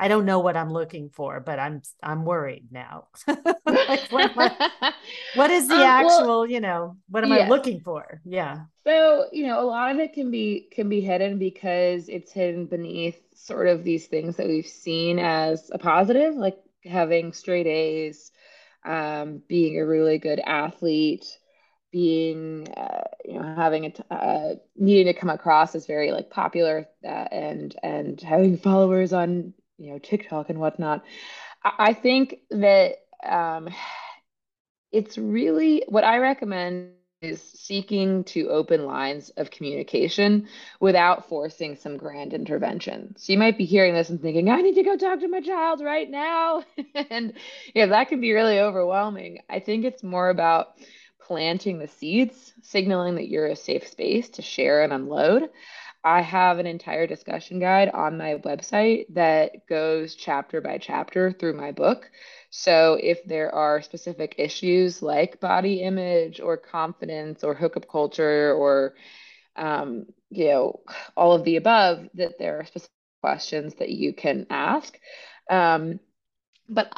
I 0.05 0.09
don't 0.09 0.27
know 0.27 0.39
what 0.39 0.55
I'm 0.55 0.71
looking 0.71 1.09
for, 1.09 1.41
but 1.41 1.59
I'm 1.59 1.81
I'm 2.03 2.27
worried 2.27 2.67
now. 2.71 3.07
like, 3.27 4.13
what, 4.13 4.33
I, 4.37 4.93
what 5.35 5.51
is 5.51 5.67
the 5.67 5.77
um, 5.77 5.81
actual, 5.81 6.27
well, 6.27 6.47
you 6.47 6.61
know, 6.61 6.99
what 7.09 7.25
am 7.25 7.33
I 7.33 7.49
looking 7.49 7.81
for? 7.81 8.21
Yeah. 8.27 8.65
So, 8.87 9.29
you 9.33 9.47
know, 9.47 9.63
a 9.63 9.65
lot 9.65 9.93
of 9.93 9.99
it 10.01 10.13
can 10.13 10.31
be 10.31 10.69
can 10.71 10.91
be 10.91 11.01
hidden 11.01 11.39
because 11.39 12.11
it's 12.11 12.33
hidden 12.33 12.67
beneath 12.67 13.19
sort 13.35 13.67
of 13.67 13.83
these 13.83 14.07
things 14.07 14.37
that 14.37 14.47
we've 14.47 14.67
seen 14.67 15.19
as 15.19 15.71
a 15.73 15.79
positive, 15.79 16.35
like 16.35 16.59
having 16.85 17.33
straight 17.33 17.67
A's, 17.67 18.31
um, 18.85 19.41
being 19.49 19.81
a 19.81 19.87
really 19.87 20.19
good 20.19 20.39
athlete, 20.39 21.25
being, 21.93 22.69
uh, 22.77 23.05
you 23.25 23.41
know, 23.41 23.55
having 23.57 23.87
a 23.87 23.91
t- 23.91 24.03
uh, 24.11 24.51
needing 24.77 25.07
to 25.07 25.19
come 25.19 25.31
across 25.31 25.75
as 25.75 25.87
very 25.87 26.13
like 26.13 26.29
popular 26.29 26.87
uh, 27.03 27.09
and 27.33 27.75
and 27.83 28.21
having 28.21 28.59
followers 28.59 29.15
on 29.15 29.55
you 29.79 29.93
know 29.93 29.99
TikTok 29.99 30.51
and 30.51 30.59
whatnot. 30.59 31.05
I, 31.65 31.95
think 31.95 32.41
that 32.51 32.97
um, 33.27 33.71
it's 34.93 35.17
really 35.17 35.83
what 35.89 36.05
I 36.05 36.19
recommend 36.19 36.91
is 37.23 37.43
seeking 37.43 38.23
to 38.25 38.51
open 38.51 38.85
lines 38.85 39.31
of 39.31 39.51
communication 39.51 40.47
without 40.79 41.29
forcing 41.29 41.75
some 41.75 41.97
grand 41.97 42.35
intervention. 42.35 43.15
So 43.17 43.33
you 43.33 43.39
might 43.39 43.57
be 43.57 43.65
hearing 43.65 43.95
this 43.95 44.11
and 44.11 44.21
thinking, 44.21 44.51
I 44.51 44.61
need 44.61 44.75
to 44.75 44.83
go 44.83 44.97
talk 44.97 45.21
to 45.21 45.29
my 45.29 45.41
child 45.41 45.81
right 45.81 46.11
now. 46.11 46.65
and 47.11 47.33
yeah, 47.75 47.87
that 47.87 48.09
can 48.09 48.21
be 48.21 48.33
really 48.33 48.61
overwhelming. 48.61 49.41
I 49.49 49.61
think 49.61 49.85
it's 49.85 50.03
more 50.03 50.29
about 50.29 50.75
planting 51.19 51.79
the 51.79 51.89
seeds, 51.89 52.53
signaling 52.63 53.15
that 53.15 53.29
you're 53.29 53.47
a 53.47 53.57
safe 53.57 53.89
space 53.89 54.29
to 54.31 54.43
share 54.43 54.83
and 54.83 54.93
unload. 54.93 55.49
I 56.05 56.21
have 56.21 56.59
an 56.59 56.67
entire 56.67 57.07
discussion 57.07 57.61
guide 57.61 57.89
on 57.91 58.19
my 58.19 58.35
website 58.37 59.07
that 59.15 59.67
goes 59.67 60.15
chapter 60.15 60.61
by 60.61 60.79
chapter 60.79 61.33
through 61.33 61.55
my 61.55 61.73
book. 61.73 62.11
So 62.51 62.99
if 63.03 63.25
there 63.25 63.55
are 63.55 63.83
specific 63.83 64.35
issues 64.39 65.03
like 65.03 65.41
body 65.41 65.83
image 65.83 66.41
or 66.41 66.57
confidence 66.59 67.43
or 67.43 67.55
hookup 67.55 67.89
culture 67.89 68.53
or 68.55 68.95
um, 69.57 70.07
you 70.31 70.47
know 70.49 70.81
all 71.17 71.33
of 71.33 71.45
the 71.45 71.57
above, 71.57 72.09
that 72.15 72.39
there 72.39 72.61
are 72.61 72.65
specific 72.67 72.91
questions 73.23 73.75
that 73.77 73.91
you 73.91 74.13
can 74.13 74.47
ask. 74.51 74.99
Um, 75.51 76.01
but 76.69 76.93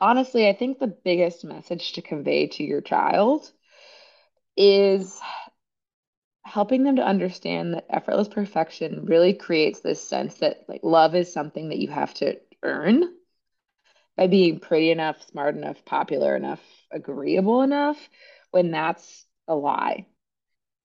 honestly, 0.00 0.48
I 0.48 0.54
think 0.54 0.78
the 0.78 0.86
biggest 0.88 1.44
message 1.44 1.92
to 1.94 2.02
convey 2.02 2.48
to 2.48 2.64
your 2.64 2.80
child 2.80 3.50
is 4.56 5.20
helping 6.44 6.82
them 6.82 6.96
to 6.96 7.06
understand 7.06 7.74
that 7.74 7.86
effortless 7.88 8.28
perfection 8.28 9.06
really 9.06 9.32
creates 9.32 9.80
this 9.80 10.02
sense 10.06 10.34
that 10.36 10.64
like 10.68 10.80
love 10.82 11.14
is 11.14 11.32
something 11.32 11.68
that 11.68 11.78
you 11.78 11.88
have 11.88 12.12
to 12.14 12.38
earn 12.62 13.04
by 14.16 14.26
being 14.26 14.60
pretty 14.60 14.90
enough, 14.90 15.22
smart 15.30 15.56
enough, 15.56 15.84
popular 15.84 16.36
enough, 16.36 16.60
agreeable 16.90 17.62
enough, 17.62 17.96
when 18.50 18.70
that's 18.70 19.24
a 19.48 19.54
lie. 19.54 20.06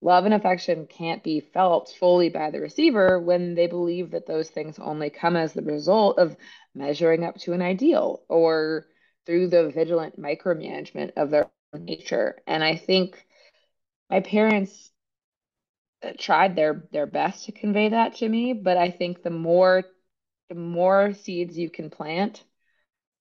Love 0.02 0.26
and 0.26 0.34
affection 0.34 0.86
can't 0.86 1.24
be 1.24 1.40
felt 1.40 1.90
fully 2.00 2.30
by 2.30 2.52
the 2.52 2.62
receiver 2.62 3.20
when 3.20 3.56
they 3.56 3.68
believe 3.68 4.12
that 4.12 4.28
those 4.28 4.50
things 4.50 4.78
only 4.80 5.10
come 5.10 5.36
as 5.36 5.54
the 5.54 5.62
result 5.64 6.20
of 6.20 6.38
measuring 6.76 7.24
up 7.24 7.36
to 7.36 7.54
an 7.54 7.62
ideal 7.62 8.22
or 8.30 8.86
through 9.26 9.48
the 9.48 9.70
vigilant 9.70 10.20
micromanagement 10.20 11.12
of 11.18 11.32
their 11.32 11.50
nature. 11.74 12.38
And 12.46 12.64
I 12.64 12.76
think 12.76 13.26
my 14.10 14.22
parents 14.22 14.92
tried 16.18 16.56
their 16.56 16.84
their 16.92 17.06
best 17.06 17.46
to 17.46 17.52
convey 17.52 17.90
that 17.90 18.16
to 18.16 18.30
me, 18.30 18.54
but 18.54 18.78
I 18.78 18.92
think 18.92 19.24
the 19.24 19.30
more 19.30 19.84
the 20.50 20.56
more 20.56 21.14
seeds 21.14 21.58
you 21.58 21.70
can 21.70 21.90
plant, 21.90 22.44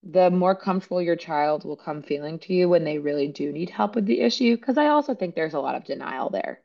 the 0.03 0.29
more 0.29 0.55
comfortable 0.55 1.01
your 1.01 1.15
child 1.15 1.65
will 1.65 1.75
come 1.75 2.01
feeling 2.01 2.39
to 2.39 2.53
you 2.53 2.69
when 2.69 2.83
they 2.83 2.99
really 2.99 3.27
do 3.27 3.51
need 3.51 3.69
help 3.69 3.95
with 3.95 4.05
the 4.05 4.21
issue. 4.21 4.55
Because 4.55 4.77
I 4.77 4.87
also 4.87 5.15
think 5.15 5.35
there's 5.35 5.53
a 5.53 5.59
lot 5.59 5.75
of 5.75 5.85
denial 5.85 6.29
there, 6.29 6.61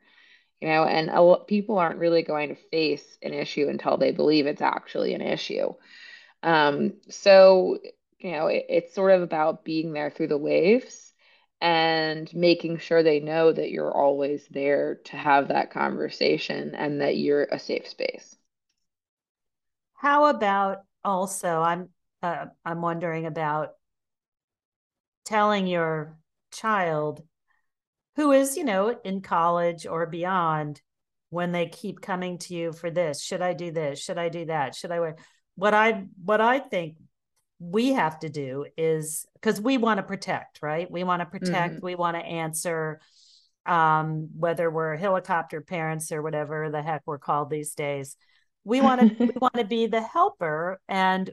you 0.61 0.67
know, 0.67 0.85
and 0.85 1.09
a 1.09 1.37
people 1.45 1.77
aren't 1.77 1.99
really 1.99 2.23
going 2.23 2.49
to 2.49 2.55
face 2.55 3.17
an 3.21 3.33
issue 3.33 3.67
until 3.67 3.97
they 3.97 4.11
believe 4.11 4.45
it's 4.45 4.61
actually 4.61 5.13
an 5.13 5.21
issue. 5.21 5.73
Um, 6.41 6.93
so, 7.09 7.79
you 8.19 8.31
know, 8.31 8.47
it, 8.47 8.65
it's 8.69 8.95
sort 8.95 9.11
of 9.11 9.21
about 9.21 9.63
being 9.63 9.93
there 9.93 10.09
through 10.09 10.27
the 10.27 10.37
waves 10.37 11.12
and 11.63 12.31
making 12.35 12.77
sure 12.77 13.01
they 13.01 13.21
know 13.21 13.53
that 13.53 13.71
you're 13.71 13.95
always 13.95 14.45
there 14.51 14.95
to 15.05 15.15
have 15.15 15.47
that 15.47 15.71
conversation 15.71 16.75
and 16.75 16.99
that 16.99 17.15
you're 17.15 17.47
a 17.49 17.57
safe 17.57 17.87
space. 17.87 18.35
How 19.93 20.25
about 20.25 20.79
also 21.05 21.61
I'm 21.61 21.87
uh, 22.21 22.47
I'm 22.65 22.81
wondering 22.81 23.25
about 23.25 23.69
telling 25.23 25.65
your 25.65 26.17
child 26.51 27.23
who 28.17 28.33
is, 28.33 28.57
you 28.57 28.65
know, 28.65 28.99
in 29.05 29.21
college 29.21 29.87
or 29.87 30.05
beyond 30.05 30.81
when 31.29 31.53
they 31.53 31.67
keep 31.67 32.01
coming 32.01 32.39
to 32.39 32.53
you 32.53 32.73
for 32.73 32.91
this, 32.91 33.23
should 33.23 33.41
I 33.41 33.53
do 33.53 33.71
this? 33.71 33.99
Should 33.99 34.17
I 34.17 34.27
do 34.27 34.45
that? 34.45 34.75
Should 34.75 34.91
I 34.91 34.99
wear 34.99 35.15
what 35.55 35.73
I 35.73 36.07
what 36.21 36.41
I 36.41 36.59
think 36.59 36.97
we 37.63 37.93
have 37.93 38.19
to 38.19 38.29
do 38.29 38.65
is 38.77 39.25
because 39.35 39.61
we 39.61 39.77
want 39.77 39.97
to 39.97 40.03
protect, 40.03 40.61
right? 40.61 40.89
We 40.91 41.03
want 41.03 41.21
to 41.21 41.25
protect, 41.25 41.75
mm-hmm. 41.75 41.85
we 41.85 41.95
want 41.95 42.17
to 42.17 42.23
answer 42.23 42.99
um, 43.65 44.29
whether 44.37 44.69
we're 44.69 44.97
helicopter 44.97 45.61
parents 45.61 46.11
or 46.11 46.21
whatever 46.21 46.69
the 46.69 46.81
heck 46.81 47.03
we're 47.05 47.19
called 47.19 47.49
these 47.49 47.73
days. 47.73 48.17
We 48.65 48.81
want 48.81 49.17
to 49.17 49.25
we 49.25 49.31
want 49.41 49.55
to 49.55 49.63
be 49.63 49.87
the 49.87 50.01
helper 50.01 50.81
and 50.89 51.29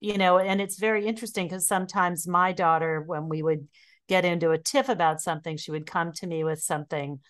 you 0.00 0.16
know, 0.16 0.38
and 0.38 0.60
it's 0.60 0.78
very 0.78 1.06
interesting 1.06 1.46
because 1.46 1.66
sometimes 1.66 2.26
my 2.26 2.52
daughter 2.52 3.02
when 3.04 3.28
we 3.28 3.42
would 3.42 3.66
get 4.08 4.24
into 4.24 4.50
a 4.50 4.58
tiff 4.58 4.88
about 4.88 5.20
something, 5.20 5.56
she 5.56 5.70
would 5.70 5.86
come 5.86 6.12
to 6.14 6.26
me 6.26 6.44
with 6.44 6.60
something 6.60 7.20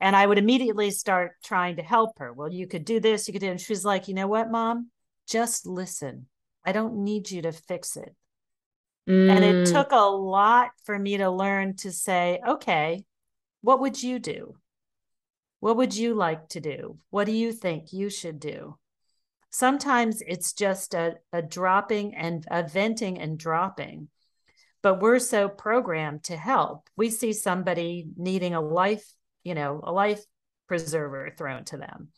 and 0.00 0.16
I 0.16 0.26
would 0.26 0.38
immediately 0.38 0.90
start 0.90 1.32
trying 1.44 1.76
to 1.76 1.82
help 1.82 2.18
her. 2.18 2.32
Well, 2.32 2.52
you 2.52 2.66
could 2.66 2.84
do 2.84 2.98
this, 2.98 3.28
you 3.28 3.32
could 3.32 3.40
do, 3.40 3.50
and 3.50 3.60
she's 3.60 3.84
like, 3.84 4.08
you 4.08 4.14
know 4.14 4.26
what, 4.26 4.50
mom, 4.50 4.90
just 5.28 5.66
listen 5.66 6.26
I 6.64 6.72
don't 6.72 7.04
need 7.04 7.30
you 7.30 7.42
to 7.42 7.52
fix 7.52 7.96
it. 7.96 8.14
Mm. 9.08 9.30
And 9.30 9.44
it 9.44 9.68
mm. 9.68 9.72
took 9.72 9.92
a 9.92 9.96
lot 9.96 10.70
for 10.84 10.98
me 10.98 11.18
to 11.18 11.30
learn 11.30 11.76
to 11.76 11.92
say, 11.92 12.40
okay, 12.46 13.04
what 13.60 13.80
would 13.80 14.02
you 14.02 14.18
do? 14.18 14.56
What 15.60 15.76
would 15.76 15.96
you 15.96 16.14
like 16.14 16.48
to 16.50 16.60
do? 16.60 16.98
What 17.10 17.24
do 17.24 17.32
you 17.32 17.52
think 17.52 17.92
you 17.92 18.10
should 18.10 18.38
do? 18.38 18.78
Sometimes 19.50 20.20
it's 20.26 20.52
just 20.52 20.94
a, 20.94 21.14
a 21.32 21.40
dropping 21.40 22.14
and 22.14 22.44
a 22.50 22.62
venting 22.66 23.18
and 23.18 23.38
dropping, 23.38 24.08
but 24.82 25.00
we're 25.00 25.20
so 25.20 25.48
programmed 25.48 26.24
to 26.24 26.36
help. 26.36 26.88
We 26.96 27.08
see 27.08 27.32
somebody 27.32 28.06
needing 28.16 28.54
a 28.54 28.60
life, 28.60 29.06
you 29.44 29.54
know, 29.54 29.80
a 29.82 29.92
life 29.92 30.22
preserver 30.66 31.32
thrown 31.36 31.64
to 31.66 31.76
them. 31.76 32.08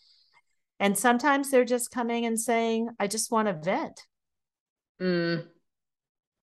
And 0.81 0.97
sometimes 0.97 1.51
they're 1.51 1.65
just 1.65 1.91
coming 1.91 2.27
and 2.27 2.41
saying, 2.41 2.89
I 2.99 3.07
just 3.07 3.31
want 3.31 3.49
to 3.49 3.55
vent. 3.55 4.03
Mm. 5.01 5.47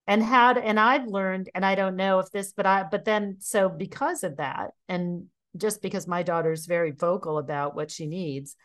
And 0.06 0.22
how 0.22 0.52
and 0.54 0.80
I've 0.80 1.06
learned, 1.06 1.48
and 1.54 1.64
I 1.64 1.74
don't 1.74 1.96
know 1.96 2.18
if 2.18 2.30
this, 2.30 2.52
but 2.52 2.66
I, 2.66 2.84
but 2.90 3.04
then, 3.04 3.36
so 3.38 3.68
because 3.68 4.24
of 4.24 4.38
that, 4.38 4.72
and 4.88 5.26
just 5.56 5.80
because 5.82 6.06
my 6.06 6.22
daughter's 6.22 6.66
very 6.66 6.90
vocal 6.90 7.38
about 7.38 7.74
what 7.74 7.90
she 7.90 8.06
needs, 8.06 8.56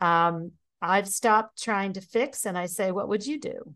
um, 0.00 0.52
I've 0.80 1.08
stopped 1.08 1.62
trying 1.62 1.94
to 1.94 2.00
fix 2.00 2.46
and 2.46 2.56
I 2.56 2.66
say, 2.66 2.90
what 2.92 3.08
would 3.08 3.26
you 3.26 3.38
do? 3.38 3.74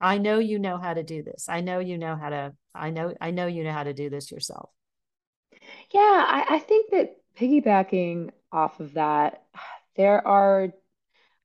I 0.00 0.18
know 0.18 0.38
you 0.38 0.58
know 0.58 0.78
how 0.78 0.94
to 0.94 1.02
do 1.02 1.22
this. 1.22 1.48
I 1.48 1.60
know 1.60 1.78
you 1.80 1.98
know 1.98 2.16
how 2.16 2.28
to, 2.28 2.54
I 2.74 2.90
know, 2.90 3.14
I 3.20 3.30
know 3.32 3.46
you 3.46 3.64
know 3.64 3.72
how 3.72 3.82
to 3.82 3.94
do 3.94 4.08
this 4.10 4.30
yourself. 4.30 4.70
Yeah, 5.92 6.00
I, 6.00 6.46
I 6.50 6.58
think 6.60 6.90
that 6.92 7.16
piggybacking 7.38 8.30
off 8.52 8.80
of 8.80 8.94
that, 8.94 9.42
there 9.96 10.26
are 10.26 10.70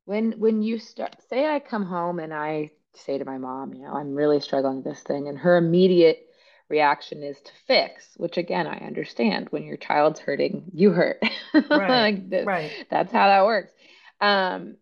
when 0.06 0.34
when 0.34 0.62
you 0.62 0.80
start 0.80 1.16
say 1.30 1.46
I 1.46 1.60
come 1.60 1.86
home 1.86 2.20
and 2.20 2.34
I 2.34 2.72
say 2.96 3.18
to 3.18 3.26
my 3.26 3.38
mom, 3.38 3.74
you 3.74 3.84
know, 3.84 3.94
I'm 3.94 4.16
really 4.16 4.40
struggling 4.40 4.78
with 4.78 4.86
this 4.86 5.02
thing. 5.02 5.28
And 5.28 5.38
her 5.38 5.58
immediate 5.58 6.28
reaction 6.70 7.24
is 7.24 7.40
to 7.42 7.52
fix, 7.68 8.14
which 8.18 8.38
again, 8.38 8.68
I 8.68 8.78
understand 8.78 9.48
when 9.50 9.64
your 9.64 9.78
child's 9.78 10.20
hurting, 10.20 10.72
you 10.74 10.92
hurt. 10.92 11.22
Right. 11.74 11.90
like 11.90 12.46
right. 12.46 12.72
That's 12.90 13.12
how 13.12 13.28
that 13.28 13.46
works. 13.46 13.72
Um, 14.20 14.78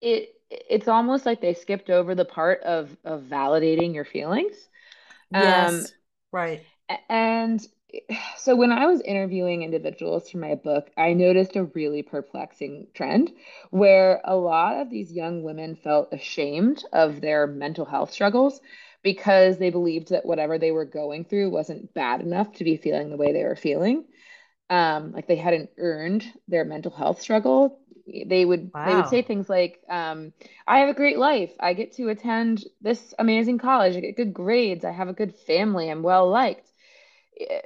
it 0.00 0.34
it's 0.50 0.88
almost 0.88 1.26
like 1.26 1.40
they 1.40 1.54
skipped 1.54 1.90
over 1.90 2.14
the 2.14 2.24
part 2.24 2.60
of 2.62 2.96
of 3.04 3.22
validating 3.22 3.94
your 3.94 4.04
feelings. 4.04 4.56
Yes. 5.30 5.44
Um, 5.44 5.86
right. 6.32 6.66
And 7.08 7.60
so 8.36 8.56
when 8.56 8.72
I 8.72 8.86
was 8.86 9.00
interviewing 9.02 9.62
individuals 9.62 10.30
for 10.30 10.38
my 10.38 10.54
book, 10.54 10.90
I 10.96 11.12
noticed 11.12 11.56
a 11.56 11.64
really 11.64 12.02
perplexing 12.02 12.88
trend 12.94 13.32
where 13.70 14.20
a 14.24 14.36
lot 14.36 14.80
of 14.80 14.90
these 14.90 15.12
young 15.12 15.42
women 15.42 15.76
felt 15.76 16.12
ashamed 16.12 16.84
of 16.92 17.20
their 17.20 17.46
mental 17.46 17.84
health 17.84 18.12
struggles 18.12 18.60
because 19.02 19.58
they 19.58 19.70
believed 19.70 20.10
that 20.10 20.26
whatever 20.26 20.58
they 20.58 20.70
were 20.70 20.84
going 20.84 21.24
through 21.24 21.50
wasn't 21.50 21.92
bad 21.94 22.20
enough 22.20 22.52
to 22.52 22.64
be 22.64 22.76
feeling 22.76 23.10
the 23.10 23.16
way 23.16 23.32
they 23.32 23.44
were 23.44 23.56
feeling. 23.56 24.04
Um, 24.68 25.12
like 25.12 25.26
they 25.26 25.36
hadn't 25.36 25.70
earned 25.78 26.24
their 26.46 26.64
mental 26.64 26.92
health 26.92 27.20
struggle. 27.20 27.80
They 28.06 28.44
would 28.44 28.72
wow. 28.74 28.84
they 28.84 28.94
would 28.94 29.08
say 29.08 29.22
things 29.22 29.48
like, 29.48 29.80
um, 29.88 30.32
"I 30.66 30.80
have 30.80 30.88
a 30.88 30.94
great 30.94 31.18
life. 31.18 31.52
I 31.60 31.74
get 31.74 31.92
to 31.94 32.08
attend 32.08 32.64
this 32.80 33.14
amazing 33.18 33.58
college. 33.58 33.96
I 33.96 34.00
get 34.00 34.16
good 34.16 34.32
grades. 34.32 34.84
I 34.84 34.92
have 34.92 35.08
a 35.08 35.12
good 35.12 35.34
family. 35.34 35.90
I'm 35.90 36.02
well 36.02 36.28
liked." 36.28 36.69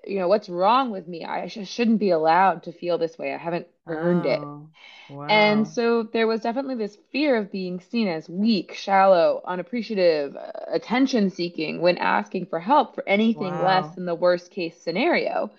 You 0.06 0.18
know 0.18 0.28
what's 0.28 0.48
wrong 0.48 0.90
with 0.90 1.06
me? 1.08 1.24
I 1.24 1.48
sh- 1.48 1.68
shouldn't 1.68 1.98
be 2.00 2.10
allowed 2.10 2.64
to 2.64 2.72
feel 2.72 2.98
this 2.98 3.18
way. 3.18 3.32
I 3.32 3.38
haven't 3.38 3.66
earned 3.87 4.26
oh, 4.26 4.30
it 4.30 5.14
wow. 5.14 5.26
and 5.28 5.68
so 5.68 6.02
there 6.04 6.26
was 6.26 6.40
definitely 6.40 6.76
this 6.76 6.96
fear 7.12 7.37
of 7.37 7.52
being 7.52 7.80
seen 7.80 8.08
as 8.08 8.28
weak 8.28 8.74
shallow 8.74 9.42
unappreciative 9.44 10.37
uh, 10.37 10.50
attention 10.72 11.30
seeking 11.30 11.80
when 11.80 11.98
asking 11.98 12.46
for 12.46 12.58
help 12.58 12.94
for 12.94 13.06
anything 13.08 13.52
wow. 13.52 13.64
less 13.64 13.94
than 13.94 14.06
the 14.06 14.14
worst 14.14 14.50
case 14.50 14.80
scenario. 14.80 15.50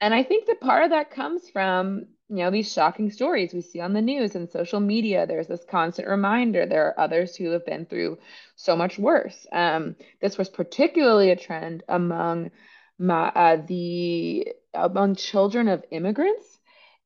And 0.00 0.14
i 0.14 0.22
think 0.22 0.46
that 0.46 0.60
part 0.60 0.84
of 0.84 0.90
that 0.90 1.10
comes 1.10 1.48
from 1.50 2.06
you 2.28 2.38
know 2.38 2.50
these 2.50 2.72
shocking 2.72 3.10
stories 3.10 3.52
we 3.52 3.60
see 3.60 3.80
on 3.80 3.92
the 3.92 4.00
news 4.00 4.34
and 4.34 4.50
social 4.50 4.80
media. 4.80 5.26
There's 5.26 5.48
this 5.48 5.64
constant 5.70 6.08
reminder 6.08 6.64
there 6.64 6.86
are 6.86 7.00
others 7.00 7.36
who 7.36 7.50
have 7.50 7.66
been 7.66 7.84
through 7.84 8.18
so 8.56 8.74
much 8.74 8.98
worse. 8.98 9.46
Um, 9.52 9.96
this 10.22 10.38
was 10.38 10.48
particularly 10.48 11.30
a 11.30 11.36
trend 11.36 11.82
among 11.88 12.50
my, 12.98 13.28
uh, 13.28 13.56
the 13.66 14.48
among 14.74 15.16
children 15.16 15.68
of 15.68 15.84
immigrants 15.90 16.58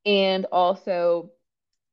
and 0.04 0.46
also 0.52 1.30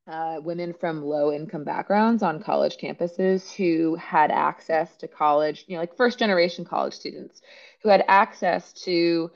uh, 0.06 0.36
women 0.42 0.74
from 0.74 1.02
low 1.04 1.32
income 1.32 1.64
backgrounds 1.64 2.22
on 2.22 2.42
college 2.42 2.76
campuses 2.76 3.52
who 3.54 3.96
had 3.96 4.30
access 4.30 4.96
to 4.98 5.08
college, 5.08 5.64
you 5.66 5.74
know, 5.74 5.80
like 5.80 5.96
first 5.96 6.18
generation 6.18 6.64
college 6.64 6.94
students 6.94 7.40
who 7.82 7.88
had 7.88 8.04
access 8.08 8.72
to 8.72 9.30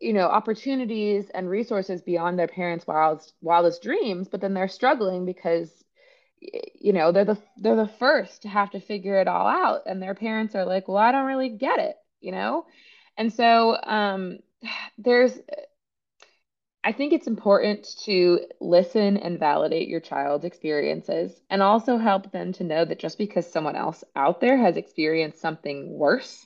you 0.00 0.12
know 0.12 0.26
opportunities 0.26 1.30
and 1.34 1.48
resources 1.48 2.02
beyond 2.02 2.38
their 2.38 2.48
parents' 2.48 2.86
wildest 2.86 3.34
wildest 3.40 3.82
dreams, 3.82 4.28
but 4.28 4.40
then 4.40 4.54
they're 4.54 4.68
struggling 4.68 5.24
because 5.24 5.70
you 6.40 6.92
know 6.92 7.12
they're 7.12 7.24
the 7.24 7.38
they're 7.58 7.76
the 7.76 7.86
first 7.98 8.42
to 8.42 8.48
have 8.48 8.70
to 8.70 8.80
figure 8.80 9.20
it 9.20 9.28
all 9.28 9.46
out, 9.46 9.82
and 9.86 10.02
their 10.02 10.14
parents 10.14 10.54
are 10.54 10.64
like, 10.66 10.88
well, 10.88 10.96
I 10.96 11.12
don't 11.12 11.26
really 11.26 11.50
get 11.50 11.78
it, 11.78 11.96
you 12.20 12.32
know, 12.32 12.66
and 13.16 13.32
so 13.32 13.76
um, 13.82 14.38
there's 14.98 15.38
I 16.84 16.92
think 16.92 17.12
it's 17.12 17.28
important 17.28 17.86
to 18.04 18.40
listen 18.60 19.16
and 19.16 19.38
validate 19.38 19.88
your 19.88 20.00
child's 20.00 20.44
experiences 20.44 21.40
and 21.48 21.62
also 21.62 21.96
help 21.96 22.32
them 22.32 22.52
to 22.54 22.64
know 22.64 22.84
that 22.84 22.98
just 22.98 23.18
because 23.18 23.50
someone 23.50 23.76
else 23.76 24.02
out 24.16 24.40
there 24.40 24.56
has 24.56 24.76
experienced 24.76 25.40
something 25.40 25.96
worse 25.96 26.44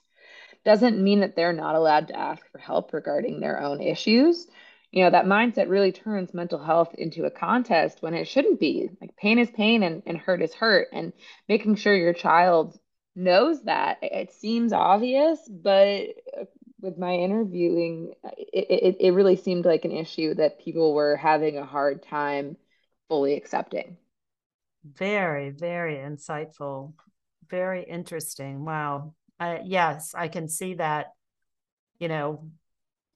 doesn't 0.64 1.02
mean 1.02 1.20
that 1.20 1.36
they're 1.36 1.54
not 1.54 1.74
allowed 1.74 2.08
to 2.08 2.18
ask 2.18 2.42
for 2.50 2.58
help 2.58 2.92
regarding 2.92 3.40
their 3.40 3.62
own 3.62 3.80
issues. 3.80 4.46
You 4.90 5.04
know, 5.04 5.10
that 5.10 5.24
mindset 5.24 5.70
really 5.70 5.92
turns 5.92 6.34
mental 6.34 6.62
health 6.62 6.94
into 6.94 7.24
a 7.24 7.30
contest 7.30 8.02
when 8.02 8.12
it 8.14 8.28
shouldn't 8.28 8.60
be. 8.60 8.90
Like 9.00 9.16
pain 9.16 9.38
is 9.38 9.50
pain 9.50 9.82
and, 9.82 10.02
and 10.06 10.18
hurt 10.18 10.42
is 10.42 10.52
hurt. 10.52 10.88
And 10.92 11.12
making 11.48 11.76
sure 11.76 11.94
your 11.94 12.12
child 12.12 12.78
knows 13.14 13.62
that 13.62 13.98
it 14.02 14.32
seems 14.32 14.72
obvious, 14.72 15.38
but 15.48 16.08
with 16.86 16.96
my 16.96 17.14
interviewing, 17.14 18.14
it, 18.38 18.66
it, 18.70 18.96
it 19.00 19.10
really 19.10 19.36
seemed 19.36 19.66
like 19.66 19.84
an 19.84 19.92
issue 19.92 20.34
that 20.34 20.60
people 20.60 20.94
were 20.94 21.16
having 21.16 21.58
a 21.58 21.66
hard 21.66 22.02
time 22.02 22.56
fully 23.08 23.34
accepting. 23.34 23.98
Very, 24.84 25.50
very 25.50 25.96
insightful. 25.96 26.94
Very 27.50 27.82
interesting. 27.82 28.64
Wow. 28.64 29.14
Uh, 29.38 29.58
yes, 29.64 30.14
I 30.16 30.28
can 30.28 30.48
see 30.48 30.74
that. 30.74 31.08
You 31.98 32.08
know, 32.08 32.50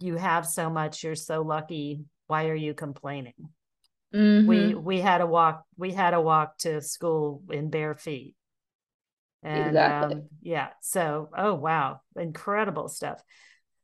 you 0.00 0.16
have 0.16 0.46
so 0.46 0.68
much, 0.68 1.04
you're 1.04 1.14
so 1.14 1.42
lucky. 1.42 2.04
Why 2.26 2.48
are 2.48 2.54
you 2.54 2.74
complaining? 2.74 3.50
Mm-hmm. 4.14 4.46
We 4.48 4.74
we 4.74 5.00
had 5.00 5.20
a 5.20 5.26
walk 5.26 5.64
we 5.76 5.92
had 5.92 6.14
a 6.14 6.20
walk 6.20 6.58
to 6.58 6.80
school 6.80 7.42
in 7.50 7.70
bare 7.70 7.94
feet. 7.94 8.34
And 9.42 9.68
exactly. 9.68 10.16
um, 10.16 10.22
yeah, 10.42 10.68
so 10.80 11.28
oh 11.36 11.54
wow, 11.54 12.00
incredible 12.16 12.88
stuff. 12.88 13.22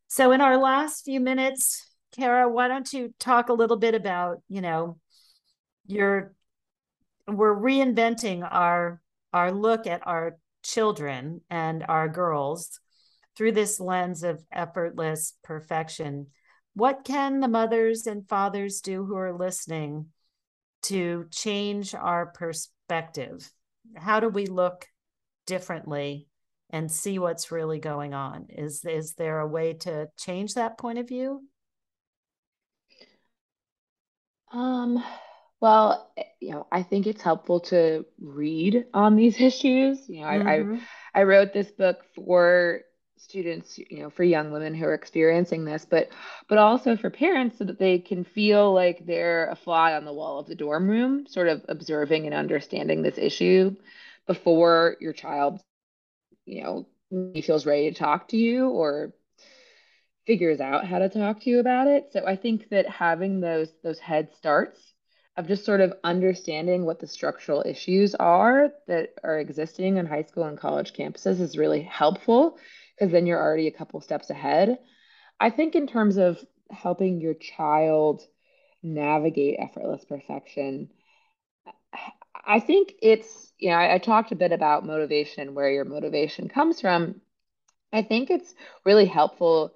So, 0.08 0.32
in 0.32 0.40
our 0.40 0.56
last 0.56 1.04
few 1.04 1.20
minutes, 1.20 1.86
Kara, 2.12 2.48
why 2.48 2.68
don't 2.68 2.92
you 2.92 3.12
talk 3.18 3.48
a 3.48 3.54
little 3.54 3.76
bit 3.76 3.94
about, 3.94 4.40
you 4.48 4.60
know, 4.60 4.98
your 5.86 6.34
we're 7.26 7.54
reinventing 7.54 8.46
our 8.48 9.00
our 9.32 9.52
look 9.52 9.86
at 9.86 10.06
our 10.06 10.38
children 10.62 11.40
and 11.50 11.84
our 11.88 12.08
girls 12.08 12.80
through 13.36 13.52
this 13.52 13.80
lens 13.80 14.22
of 14.22 14.42
effortless 14.50 15.34
perfection. 15.42 16.28
What 16.74 17.04
can 17.04 17.40
the 17.40 17.48
mothers 17.48 18.06
and 18.06 18.28
fathers 18.28 18.80
do 18.80 19.04
who 19.04 19.16
are 19.16 19.36
listening 19.36 20.06
to 20.84 21.26
change 21.30 21.94
our 21.94 22.26
perspective? 22.26 23.50
How 23.96 24.20
do 24.20 24.28
we 24.28 24.46
look 24.46 24.86
differently 25.46 26.28
and 26.76 26.92
see 26.92 27.18
what's 27.18 27.50
really 27.50 27.78
going 27.78 28.12
on. 28.12 28.46
Is 28.50 28.84
is 28.84 29.14
there 29.14 29.40
a 29.40 29.46
way 29.46 29.72
to 29.72 30.08
change 30.18 30.54
that 30.54 30.76
point 30.76 30.98
of 30.98 31.08
view? 31.08 31.42
Um 34.52 35.02
well 35.58 36.12
eh, 36.18 36.24
you 36.38 36.50
know 36.50 36.66
i 36.70 36.82
think 36.82 37.06
it's 37.06 37.22
helpful 37.22 37.60
to 37.60 38.04
read 38.20 38.84
on 38.92 39.16
these 39.16 39.40
issues. 39.50 40.06
You 40.08 40.20
know 40.20 40.26
mm-hmm. 40.26 40.74
I, 40.74 41.18
I 41.18 41.20
i 41.20 41.22
wrote 41.22 41.54
this 41.54 41.70
book 41.70 42.04
for 42.14 42.82
students 43.16 43.78
you 43.78 44.00
know 44.02 44.10
for 44.10 44.22
young 44.22 44.52
women 44.52 44.74
who 44.74 44.84
are 44.84 44.92
experiencing 44.92 45.64
this 45.64 45.86
but 45.88 46.10
but 46.48 46.58
also 46.58 46.94
for 46.94 47.08
parents 47.08 47.56
so 47.56 47.64
that 47.64 47.78
they 47.78 47.98
can 47.98 48.22
feel 48.24 48.74
like 48.74 49.06
they're 49.06 49.48
a 49.48 49.56
fly 49.56 49.94
on 49.94 50.04
the 50.04 50.12
wall 50.12 50.38
of 50.38 50.46
the 50.46 50.54
dorm 50.54 50.86
room 50.86 51.26
sort 51.26 51.48
of 51.48 51.64
observing 51.68 52.26
and 52.26 52.34
understanding 52.34 53.00
this 53.00 53.16
issue 53.16 53.74
before 54.26 54.98
your 55.00 55.14
child 55.14 55.62
you 56.46 56.62
know, 56.62 56.86
he 57.32 57.42
feels 57.42 57.66
ready 57.66 57.90
to 57.90 57.98
talk 57.98 58.28
to 58.28 58.36
you 58.36 58.68
or 58.70 59.12
figures 60.26 60.60
out 60.60 60.86
how 60.86 60.98
to 60.98 61.08
talk 61.08 61.40
to 61.42 61.50
you 61.50 61.60
about 61.60 61.86
it. 61.86 62.08
So 62.12 62.24
I 62.26 62.36
think 62.36 62.68
that 62.70 62.88
having 62.88 63.40
those 63.40 63.68
those 63.82 63.98
head 63.98 64.30
starts 64.36 64.80
of 65.36 65.46
just 65.46 65.64
sort 65.64 65.80
of 65.80 65.92
understanding 66.02 66.84
what 66.84 66.98
the 66.98 67.06
structural 67.06 67.62
issues 67.66 68.14
are 68.14 68.70
that 68.88 69.10
are 69.22 69.38
existing 69.38 69.98
on 69.98 70.06
high 70.06 70.22
school 70.22 70.44
and 70.44 70.58
college 70.58 70.94
campuses 70.94 71.40
is 71.40 71.58
really 71.58 71.82
helpful 71.82 72.58
because 72.98 73.12
then 73.12 73.26
you're 73.26 73.42
already 73.42 73.68
a 73.68 73.72
couple 73.72 74.00
steps 74.00 74.30
ahead. 74.30 74.78
I 75.38 75.50
think 75.50 75.74
in 75.74 75.86
terms 75.86 76.16
of 76.16 76.38
helping 76.70 77.20
your 77.20 77.34
child 77.34 78.22
navigate 78.82 79.58
effortless 79.58 80.04
perfection, 80.06 80.90
I 82.46 82.60
think 82.60 82.94
it's, 83.02 83.52
you 83.58 83.70
know, 83.70 83.76
I, 83.76 83.94
I 83.94 83.98
talked 83.98 84.32
a 84.32 84.36
bit 84.36 84.52
about 84.52 84.86
motivation, 84.86 85.42
and 85.42 85.56
where 85.56 85.70
your 85.70 85.84
motivation 85.84 86.48
comes 86.48 86.80
from. 86.80 87.20
I 87.92 88.02
think 88.02 88.30
it's 88.30 88.54
really 88.84 89.06
helpful 89.06 89.74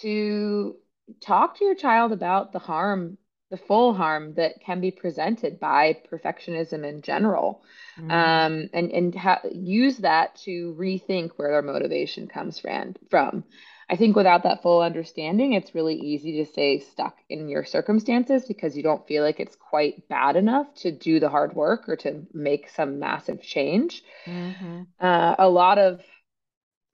to 0.00 0.76
talk 1.20 1.58
to 1.58 1.64
your 1.64 1.74
child 1.74 2.12
about 2.12 2.52
the 2.52 2.58
harm, 2.58 3.18
the 3.50 3.56
full 3.56 3.94
harm 3.94 4.34
that 4.34 4.60
can 4.60 4.80
be 4.80 4.90
presented 4.90 5.58
by 5.58 5.96
perfectionism 6.10 6.84
in 6.88 7.02
general, 7.02 7.62
mm. 7.98 8.10
um, 8.10 8.68
and 8.72 8.90
and 8.92 9.14
ha- 9.14 9.42
use 9.52 9.98
that 9.98 10.36
to 10.36 10.74
rethink 10.78 11.32
where 11.36 11.50
their 11.50 11.62
motivation 11.62 12.28
comes 12.28 12.58
from. 12.58 12.94
From 13.08 13.44
I 13.90 13.96
think 13.96 14.14
without 14.14 14.44
that 14.44 14.62
full 14.62 14.82
understanding, 14.82 15.52
it's 15.52 15.74
really 15.74 15.96
easy 15.96 16.36
to 16.36 16.46
stay 16.46 16.78
stuck 16.78 17.16
in 17.28 17.48
your 17.48 17.64
circumstances 17.64 18.44
because 18.46 18.76
you 18.76 18.84
don't 18.84 19.04
feel 19.08 19.24
like 19.24 19.40
it's 19.40 19.56
quite 19.56 20.08
bad 20.08 20.36
enough 20.36 20.72
to 20.76 20.92
do 20.92 21.18
the 21.18 21.28
hard 21.28 21.56
work 21.56 21.88
or 21.88 21.96
to 21.96 22.24
make 22.32 22.68
some 22.70 23.00
massive 23.00 23.42
change. 23.42 24.04
Mm-hmm. 24.26 24.82
Uh, 25.00 25.34
a 25.40 25.48
lot 25.48 25.78
of 25.78 26.02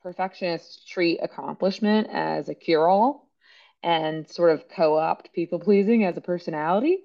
perfectionists 0.02 0.86
treat 0.88 1.18
accomplishment 1.22 2.08
as 2.10 2.48
a 2.48 2.54
cure 2.54 2.88
all 2.88 3.28
and 3.82 4.26
sort 4.26 4.52
of 4.52 4.66
co 4.66 4.96
opt 4.96 5.34
people 5.34 5.60
pleasing 5.60 6.02
as 6.02 6.16
a 6.16 6.22
personality. 6.22 7.00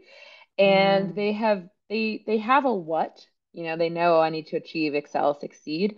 And 0.57 1.09
mm. 1.09 1.15
they 1.15 1.33
have 1.33 1.67
they 1.89 2.23
they 2.25 2.37
have 2.37 2.63
a 2.63 2.73
what, 2.73 3.25
you 3.51 3.65
know, 3.65 3.75
they 3.75 3.89
know 3.89 4.21
I 4.21 4.29
need 4.29 4.47
to 4.47 4.55
achieve, 4.55 4.95
excel, 4.95 5.37
succeed, 5.37 5.97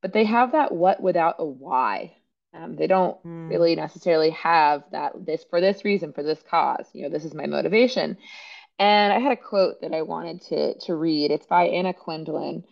but 0.00 0.12
they 0.12 0.26
have 0.26 0.52
that 0.52 0.70
what 0.70 1.02
without 1.02 1.36
a 1.40 1.44
why 1.44 2.14
um, 2.54 2.76
they 2.76 2.86
don't 2.86 3.22
mm. 3.24 3.48
really 3.48 3.74
necessarily 3.74 4.30
have 4.30 4.84
that 4.92 5.12
this 5.24 5.44
for 5.48 5.60
this 5.60 5.84
reason, 5.84 6.12
for 6.12 6.22
this 6.22 6.42
cause. 6.50 6.86
You 6.92 7.02
know, 7.04 7.08
this 7.08 7.24
is 7.24 7.34
my 7.34 7.46
motivation. 7.46 8.18
And 8.78 9.12
I 9.12 9.18
had 9.18 9.32
a 9.32 9.36
quote 9.36 9.80
that 9.82 9.94
I 9.94 10.02
wanted 10.02 10.42
to 10.42 10.78
to 10.86 10.94
read. 10.94 11.30
It's 11.30 11.46
by 11.46 11.64
Anna 11.64 11.94
Quindlen. 11.94 12.64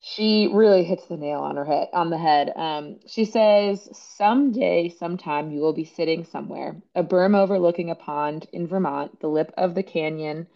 She 0.00 0.48
really 0.52 0.82
hits 0.82 1.06
the 1.06 1.16
nail 1.16 1.40
on 1.40 1.56
her 1.56 1.64
head 1.64 1.88
on 1.92 2.10
the 2.10 2.18
head. 2.18 2.52
Um, 2.54 3.00
she 3.06 3.24
says, 3.24 3.88
"Someday, 4.16 4.88
sometime, 4.88 5.52
you 5.52 5.60
will 5.60 5.72
be 5.72 5.84
sitting 5.84 6.24
somewhere, 6.24 6.82
a 6.94 7.04
berm 7.04 7.36
overlooking 7.36 7.90
a 7.90 7.94
pond 7.94 8.46
in 8.52 8.66
Vermont, 8.66 9.20
the 9.20 9.28
lip 9.28 9.52
of 9.56 9.74
the 9.74 9.82
canyon 9.84 10.48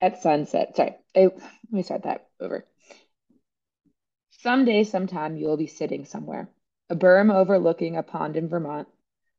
at 0.00 0.22
sunset." 0.22 0.76
Sorry, 0.76 0.94
I, 1.16 1.20
let 1.20 1.42
me 1.72 1.82
start 1.82 2.02
that 2.02 2.28
over. 2.38 2.66
Someday, 4.30 4.84
sometime, 4.84 5.38
you 5.38 5.46
will 5.46 5.56
be 5.56 5.66
sitting 5.66 6.04
somewhere, 6.04 6.50
a 6.90 6.96
berm 6.96 7.32
overlooking 7.32 7.96
a 7.96 8.02
pond 8.02 8.36
in 8.36 8.48
Vermont, 8.48 8.86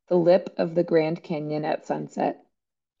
the 0.08 0.16
lip 0.16 0.52
of 0.58 0.74
the 0.74 0.82
Grand 0.82 1.22
Canyon 1.22 1.64
at 1.64 1.86
sunset, 1.86 2.44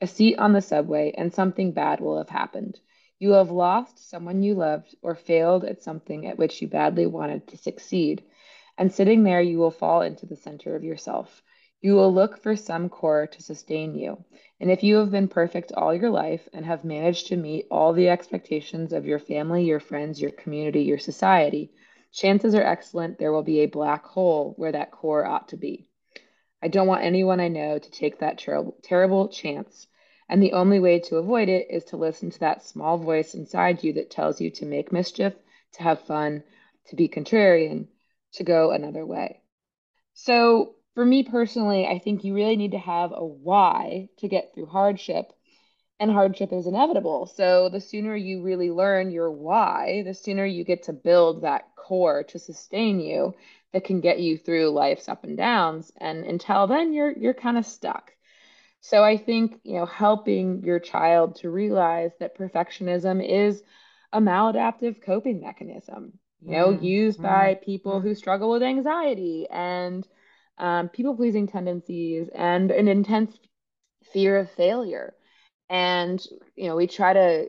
a 0.00 0.06
seat 0.06 0.38
on 0.38 0.52
the 0.52 0.60
subway, 0.60 1.12
and 1.16 1.32
something 1.32 1.72
bad 1.72 2.00
will 2.00 2.18
have 2.18 2.28
happened. 2.28 2.78
You 3.18 3.32
have 3.32 3.50
lost 3.50 4.08
someone 4.08 4.42
you 4.42 4.54
loved 4.54 4.94
or 5.02 5.14
failed 5.14 5.64
at 5.64 5.82
something 5.82 6.26
at 6.26 6.38
which 6.38 6.62
you 6.62 6.68
badly 6.68 7.06
wanted 7.06 7.48
to 7.48 7.56
succeed. 7.56 8.22
And 8.78 8.92
sitting 8.92 9.24
there, 9.24 9.40
you 9.40 9.58
will 9.58 9.70
fall 9.70 10.02
into 10.02 10.26
the 10.26 10.36
center 10.36 10.76
of 10.76 10.84
yourself. 10.84 11.42
You 11.80 11.94
will 11.94 12.12
look 12.12 12.38
for 12.38 12.54
some 12.56 12.88
core 12.88 13.26
to 13.26 13.42
sustain 13.42 13.94
you. 13.94 14.24
And 14.60 14.70
if 14.70 14.82
you 14.82 14.96
have 14.96 15.10
been 15.10 15.28
perfect 15.28 15.72
all 15.72 15.94
your 15.94 16.10
life 16.10 16.48
and 16.52 16.64
have 16.66 16.84
managed 16.84 17.28
to 17.28 17.36
meet 17.36 17.66
all 17.70 17.92
the 17.92 18.10
expectations 18.10 18.92
of 18.92 19.06
your 19.06 19.18
family, 19.18 19.64
your 19.64 19.80
friends, 19.80 20.20
your 20.20 20.30
community, 20.30 20.82
your 20.82 20.98
society, 20.98 21.72
chances 22.16 22.54
are 22.54 22.62
excellent 22.62 23.18
there 23.18 23.30
will 23.30 23.42
be 23.42 23.60
a 23.60 23.66
black 23.66 24.06
hole 24.06 24.54
where 24.56 24.72
that 24.72 24.90
core 24.90 25.26
ought 25.26 25.48
to 25.48 25.56
be. 25.56 25.86
I 26.62 26.68
don't 26.68 26.86
want 26.86 27.04
anyone 27.04 27.40
I 27.40 27.48
know 27.48 27.78
to 27.78 27.90
take 27.90 28.18
that 28.18 28.38
ter- 28.38 28.72
terrible 28.82 29.28
chance. 29.28 29.86
And 30.28 30.42
the 30.42 30.54
only 30.54 30.80
way 30.80 30.98
to 31.00 31.18
avoid 31.18 31.50
it 31.50 31.66
is 31.70 31.84
to 31.84 31.98
listen 31.98 32.30
to 32.30 32.40
that 32.40 32.64
small 32.64 32.96
voice 32.96 33.34
inside 33.34 33.84
you 33.84 33.92
that 33.92 34.10
tells 34.10 34.40
you 34.40 34.50
to 34.52 34.64
make 34.64 34.90
mischief, 34.90 35.34
to 35.74 35.82
have 35.82 36.00
fun, 36.00 36.42
to 36.86 36.96
be 36.96 37.06
contrarian, 37.06 37.86
to 38.32 38.44
go 38.44 38.70
another 38.70 39.04
way. 39.04 39.42
So, 40.14 40.74
for 40.94 41.04
me 41.04 41.22
personally, 41.22 41.86
I 41.86 41.98
think 41.98 42.24
you 42.24 42.34
really 42.34 42.56
need 42.56 42.72
to 42.72 42.78
have 42.78 43.12
a 43.12 43.24
why 43.24 44.08
to 44.18 44.28
get 44.28 44.54
through 44.54 44.66
hardship. 44.66 45.34
And 46.00 46.10
hardship 46.10 46.52
is 46.52 46.66
inevitable. 46.66 47.26
So 47.26 47.68
the 47.68 47.80
sooner 47.80 48.16
you 48.16 48.42
really 48.42 48.70
learn 48.70 49.10
your 49.10 49.30
why, 49.30 50.02
the 50.04 50.14
sooner 50.14 50.44
you 50.46 50.64
get 50.64 50.84
to 50.84 50.92
build 50.92 51.42
that 51.42 51.74
core 51.76 52.24
to 52.24 52.38
sustain 52.38 53.00
you 53.00 53.34
that 53.72 53.84
can 53.84 54.00
get 54.00 54.20
you 54.20 54.38
through 54.38 54.70
life's 54.70 55.08
up 55.08 55.24
and 55.24 55.36
downs. 55.36 55.92
And 55.98 56.24
until 56.24 56.66
then, 56.66 56.92
you're 56.92 57.12
you're 57.12 57.34
kind 57.34 57.58
of 57.58 57.66
stuck. 57.66 58.12
So 58.80 59.02
I 59.04 59.16
think, 59.16 59.60
you 59.64 59.74
know, 59.74 59.86
helping 59.86 60.62
your 60.64 60.78
child 60.80 61.36
to 61.36 61.50
realize 61.50 62.12
that 62.20 62.36
perfectionism 62.38 63.26
is 63.26 63.62
a 64.12 64.20
maladaptive 64.20 65.02
coping 65.02 65.40
mechanism, 65.40 66.18
you 66.44 66.52
know, 66.52 66.70
mm, 66.70 66.82
used 66.82 67.20
mm, 67.20 67.22
by 67.22 67.54
people 67.56 68.00
who 68.00 68.14
struggle 68.14 68.50
with 68.50 68.62
anxiety 68.62 69.46
and 69.50 70.06
um, 70.58 70.88
people 70.88 71.16
pleasing 71.16 71.46
tendencies 71.48 72.28
and 72.34 72.70
an 72.70 72.88
intense 72.88 73.38
fear 74.12 74.38
of 74.38 74.50
failure. 74.52 75.15
And, 75.68 76.24
you 76.54 76.68
know, 76.68 76.76
we 76.76 76.86
try 76.86 77.12
to 77.12 77.48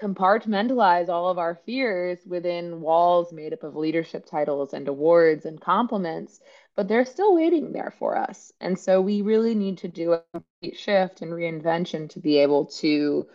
compartmentalize 0.00 1.08
all 1.08 1.28
of 1.28 1.38
our 1.38 1.54
fears 1.66 2.18
within 2.26 2.80
walls 2.80 3.32
made 3.32 3.52
up 3.52 3.62
of 3.62 3.76
leadership 3.76 4.24
titles 4.26 4.72
and 4.72 4.88
awards 4.88 5.44
and 5.44 5.60
compliments, 5.60 6.40
but 6.74 6.88
they're 6.88 7.04
still 7.04 7.34
waiting 7.34 7.72
there 7.72 7.94
for 7.98 8.16
us. 8.16 8.52
And 8.60 8.78
so 8.78 9.00
we 9.00 9.20
really 9.22 9.54
need 9.54 9.78
to 9.78 9.88
do 9.88 10.12
a 10.14 10.22
complete 10.32 10.78
shift 10.78 11.20
and 11.20 11.32
reinvention 11.32 12.08
to 12.10 12.20
be 12.20 12.38
able 12.38 12.66
to 12.80 13.26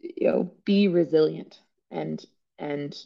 you 0.00 0.26
know 0.28 0.52
be 0.64 0.88
resilient 0.88 1.60
and 1.90 2.24
and 2.58 2.96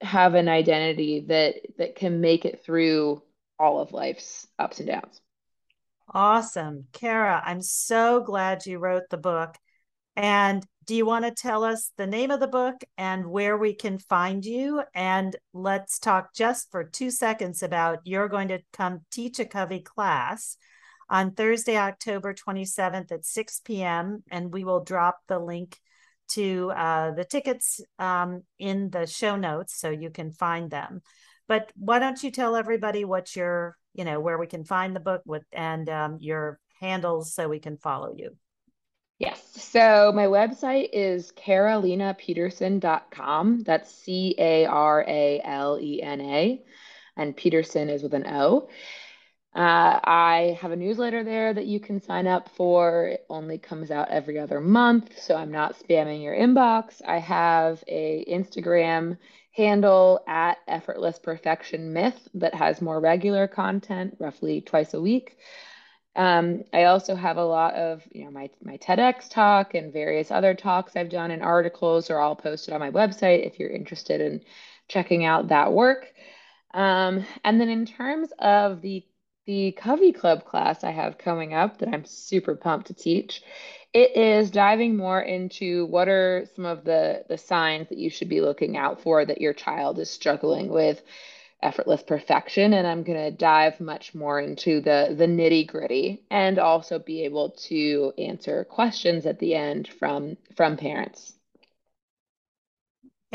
have 0.00 0.34
an 0.34 0.48
identity 0.48 1.20
that 1.28 1.54
that 1.78 1.96
can 1.96 2.20
make 2.20 2.44
it 2.44 2.62
through 2.64 3.22
all 3.58 3.80
of 3.80 3.92
life's 3.92 4.46
ups 4.58 4.78
and 4.78 4.88
downs. 4.88 5.20
Awesome. 6.12 6.86
Kara, 6.92 7.42
I'm 7.44 7.60
so 7.60 8.20
glad 8.20 8.64
you 8.66 8.78
wrote 8.78 9.10
the 9.10 9.16
book. 9.16 9.56
And 10.14 10.64
do 10.86 10.94
you 10.94 11.04
want 11.04 11.24
to 11.24 11.30
tell 11.32 11.64
us 11.64 11.90
the 11.96 12.06
name 12.06 12.30
of 12.30 12.40
the 12.40 12.46
book 12.46 12.82
and 12.96 13.26
where 13.26 13.56
we 13.56 13.74
can 13.74 13.98
find 13.98 14.44
you? 14.44 14.82
And 14.94 15.36
let's 15.52 15.98
talk 15.98 16.32
just 16.32 16.70
for 16.70 16.84
two 16.84 17.10
seconds 17.10 17.62
about 17.62 18.00
you're 18.04 18.28
going 18.28 18.48
to 18.48 18.60
come 18.72 19.00
teach 19.10 19.40
a 19.40 19.44
Covey 19.44 19.80
class 19.80 20.56
on 21.10 21.32
Thursday, 21.32 21.76
October 21.76 22.34
27th 22.34 23.10
at 23.10 23.26
6 23.26 23.60
p.m. 23.64 24.22
And 24.30 24.52
we 24.52 24.64
will 24.64 24.84
drop 24.84 25.18
the 25.26 25.38
link 25.38 25.76
to 26.28 26.70
uh, 26.70 27.12
the 27.12 27.24
tickets 27.24 27.80
um, 27.98 28.42
in 28.58 28.90
the 28.90 29.06
show 29.06 29.36
notes 29.36 29.78
so 29.78 29.90
you 29.90 30.10
can 30.10 30.30
find 30.30 30.70
them. 30.70 31.02
But 31.48 31.72
why 31.76 31.98
don't 31.98 32.22
you 32.22 32.30
tell 32.30 32.56
everybody 32.56 33.04
what 33.04 33.36
your, 33.36 33.76
you 33.96 34.04
know, 34.04 34.20
where 34.20 34.38
we 34.38 34.46
can 34.46 34.64
find 34.64 34.94
the 34.94 35.00
book 35.00 35.22
with 35.26 35.42
and 35.52 35.88
um, 35.88 36.18
your 36.20 36.60
handles 36.80 37.34
so 37.34 37.48
we 37.48 37.58
can 37.58 37.76
follow 37.76 38.14
you. 38.14 38.36
Yes. 39.18 39.42
So 39.54 40.12
my 40.14 40.26
website 40.26 40.90
is 40.92 41.32
caralenapeterson.com. 41.32 43.62
That's 43.62 43.90
C 43.90 44.34
A 44.38 44.66
R 44.66 45.02
A 45.08 45.40
L 45.42 45.78
E 45.80 46.02
N 46.02 46.20
A. 46.20 46.62
And 47.16 47.34
Peterson 47.34 47.88
is 47.88 48.02
with 48.02 48.12
an 48.12 48.26
O. 48.26 48.68
Uh, 49.54 50.00
I 50.04 50.58
have 50.60 50.72
a 50.72 50.76
newsletter 50.76 51.24
there 51.24 51.54
that 51.54 51.64
you 51.64 51.80
can 51.80 52.02
sign 52.02 52.26
up 52.26 52.50
for. 52.56 53.06
It 53.06 53.24
only 53.30 53.56
comes 53.56 53.90
out 53.90 54.10
every 54.10 54.38
other 54.38 54.60
month, 54.60 55.18
so 55.18 55.34
I'm 55.34 55.50
not 55.50 55.78
spamming 55.78 56.22
your 56.22 56.34
inbox. 56.34 57.00
I 57.06 57.20
have 57.20 57.82
a 57.88 58.22
Instagram 58.30 59.16
handle 59.56 60.20
at 60.28 60.58
effortless 60.68 61.18
perfection 61.18 61.92
myth 61.92 62.28
that 62.34 62.54
has 62.54 62.82
more 62.82 63.00
regular 63.00 63.48
content, 63.48 64.16
roughly 64.20 64.60
twice 64.60 64.92
a 64.94 65.00
week. 65.00 65.38
Um, 66.14 66.64
I 66.72 66.84
also 66.84 67.14
have 67.14 67.36
a 67.36 67.44
lot 67.44 67.74
of, 67.74 68.02
you 68.10 68.24
know, 68.24 68.30
my 68.30 68.50
my 68.62 68.78
TEDx 68.78 69.28
talk 69.28 69.74
and 69.74 69.92
various 69.92 70.30
other 70.30 70.54
talks 70.54 70.96
I've 70.96 71.10
done 71.10 71.30
and 71.30 71.42
articles 71.42 72.10
are 72.10 72.18
all 72.18 72.36
posted 72.36 72.72
on 72.72 72.80
my 72.80 72.90
website 72.90 73.46
if 73.46 73.58
you're 73.58 73.70
interested 73.70 74.20
in 74.20 74.42
checking 74.88 75.24
out 75.24 75.48
that 75.48 75.72
work. 75.72 76.06
Um, 76.72 77.24
and 77.44 77.60
then 77.60 77.68
in 77.68 77.86
terms 77.86 78.30
of 78.38 78.82
the 78.82 79.04
the 79.46 79.72
Covey 79.72 80.12
Club 80.12 80.44
class 80.44 80.84
I 80.84 80.90
have 80.90 81.18
coming 81.18 81.54
up 81.54 81.78
that 81.78 81.88
I'm 81.88 82.04
super 82.04 82.56
pumped 82.56 82.88
to 82.88 82.94
teach. 82.94 83.42
It 83.96 84.14
is 84.14 84.50
diving 84.50 84.94
more 84.98 85.22
into 85.22 85.86
what 85.86 86.06
are 86.06 86.46
some 86.54 86.66
of 86.66 86.84
the 86.84 87.24
the 87.28 87.38
signs 87.38 87.88
that 87.88 87.96
you 87.96 88.10
should 88.10 88.28
be 88.28 88.42
looking 88.42 88.76
out 88.76 89.00
for 89.00 89.24
that 89.24 89.40
your 89.40 89.54
child 89.54 89.98
is 89.98 90.10
struggling 90.10 90.68
with 90.68 91.00
effortless 91.62 92.02
perfection. 92.02 92.74
And 92.74 92.86
I'm 92.86 93.04
going 93.04 93.24
to 93.24 93.30
dive 93.30 93.80
much 93.80 94.14
more 94.14 94.38
into 94.38 94.82
the 94.82 95.14
the 95.16 95.24
nitty-gritty 95.24 96.24
and 96.30 96.58
also 96.58 96.98
be 96.98 97.24
able 97.24 97.52
to 97.68 98.12
answer 98.18 98.64
questions 98.64 99.24
at 99.24 99.38
the 99.38 99.54
end 99.54 99.88
from 99.88 100.36
from 100.54 100.76
parents 100.76 101.32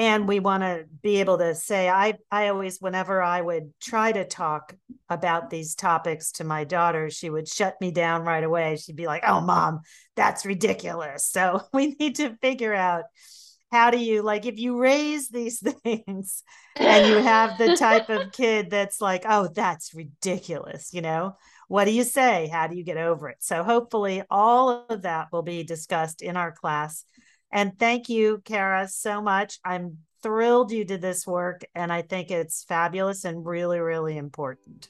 and 0.01 0.27
we 0.27 0.39
want 0.39 0.63
to 0.63 0.85
be 1.03 1.17
able 1.17 1.37
to 1.37 1.53
say 1.53 1.87
i 1.87 2.15
i 2.31 2.47
always 2.47 2.79
whenever 2.79 3.21
i 3.21 3.39
would 3.39 3.71
try 3.79 4.11
to 4.11 4.25
talk 4.25 4.75
about 5.09 5.51
these 5.51 5.75
topics 5.75 6.31
to 6.31 6.43
my 6.43 6.63
daughter 6.63 7.09
she 7.11 7.29
would 7.29 7.47
shut 7.47 7.75
me 7.79 7.91
down 7.91 8.23
right 8.23 8.43
away. 8.43 8.77
She'd 8.77 8.95
be 8.95 9.05
like 9.05 9.23
oh 9.27 9.41
mom 9.41 9.81
that's 10.15 10.45
ridiculous. 10.45 11.27
So 11.27 11.61
we 11.73 11.95
need 11.99 12.15
to 12.15 12.35
figure 12.41 12.73
out 12.73 13.03
how 13.71 13.91
do 13.91 13.97
you 13.97 14.21
like 14.21 14.45
if 14.45 14.57
you 14.57 14.79
raise 14.79 15.29
these 15.29 15.59
things 15.83 16.43
and 16.75 17.07
you 17.07 17.17
have 17.17 17.57
the 17.57 17.75
type 17.75 18.09
of 18.09 18.31
kid 18.41 18.69
that's 18.69 18.99
like 18.99 19.23
oh 19.27 19.49
that's 19.53 19.93
ridiculous 19.93 20.93
you 20.93 21.01
know 21.01 21.35
what 21.71 21.85
do 21.85 21.91
you 21.91 22.03
say? 22.03 22.49
How 22.51 22.67
do 22.67 22.75
you 22.75 22.83
get 22.83 22.97
over 22.97 23.29
it? 23.29 23.37
So 23.39 23.63
hopefully 23.63 24.23
all 24.29 24.85
of 24.89 25.03
that 25.03 25.29
will 25.31 25.41
be 25.41 25.63
discussed 25.63 26.21
in 26.21 26.35
our 26.35 26.51
class 26.51 27.05
and 27.51 27.77
thank 27.77 28.09
you, 28.09 28.41
Kara, 28.45 28.87
so 28.87 29.21
much. 29.21 29.59
I'm 29.65 29.97
thrilled 30.23 30.71
you 30.71 30.85
did 30.85 31.01
this 31.01 31.25
work, 31.27 31.65
and 31.75 31.91
I 31.91 32.01
think 32.01 32.31
it's 32.31 32.63
fabulous 32.63 33.25
and 33.25 33.45
really, 33.45 33.79
really 33.79 34.17
important. 34.17 34.89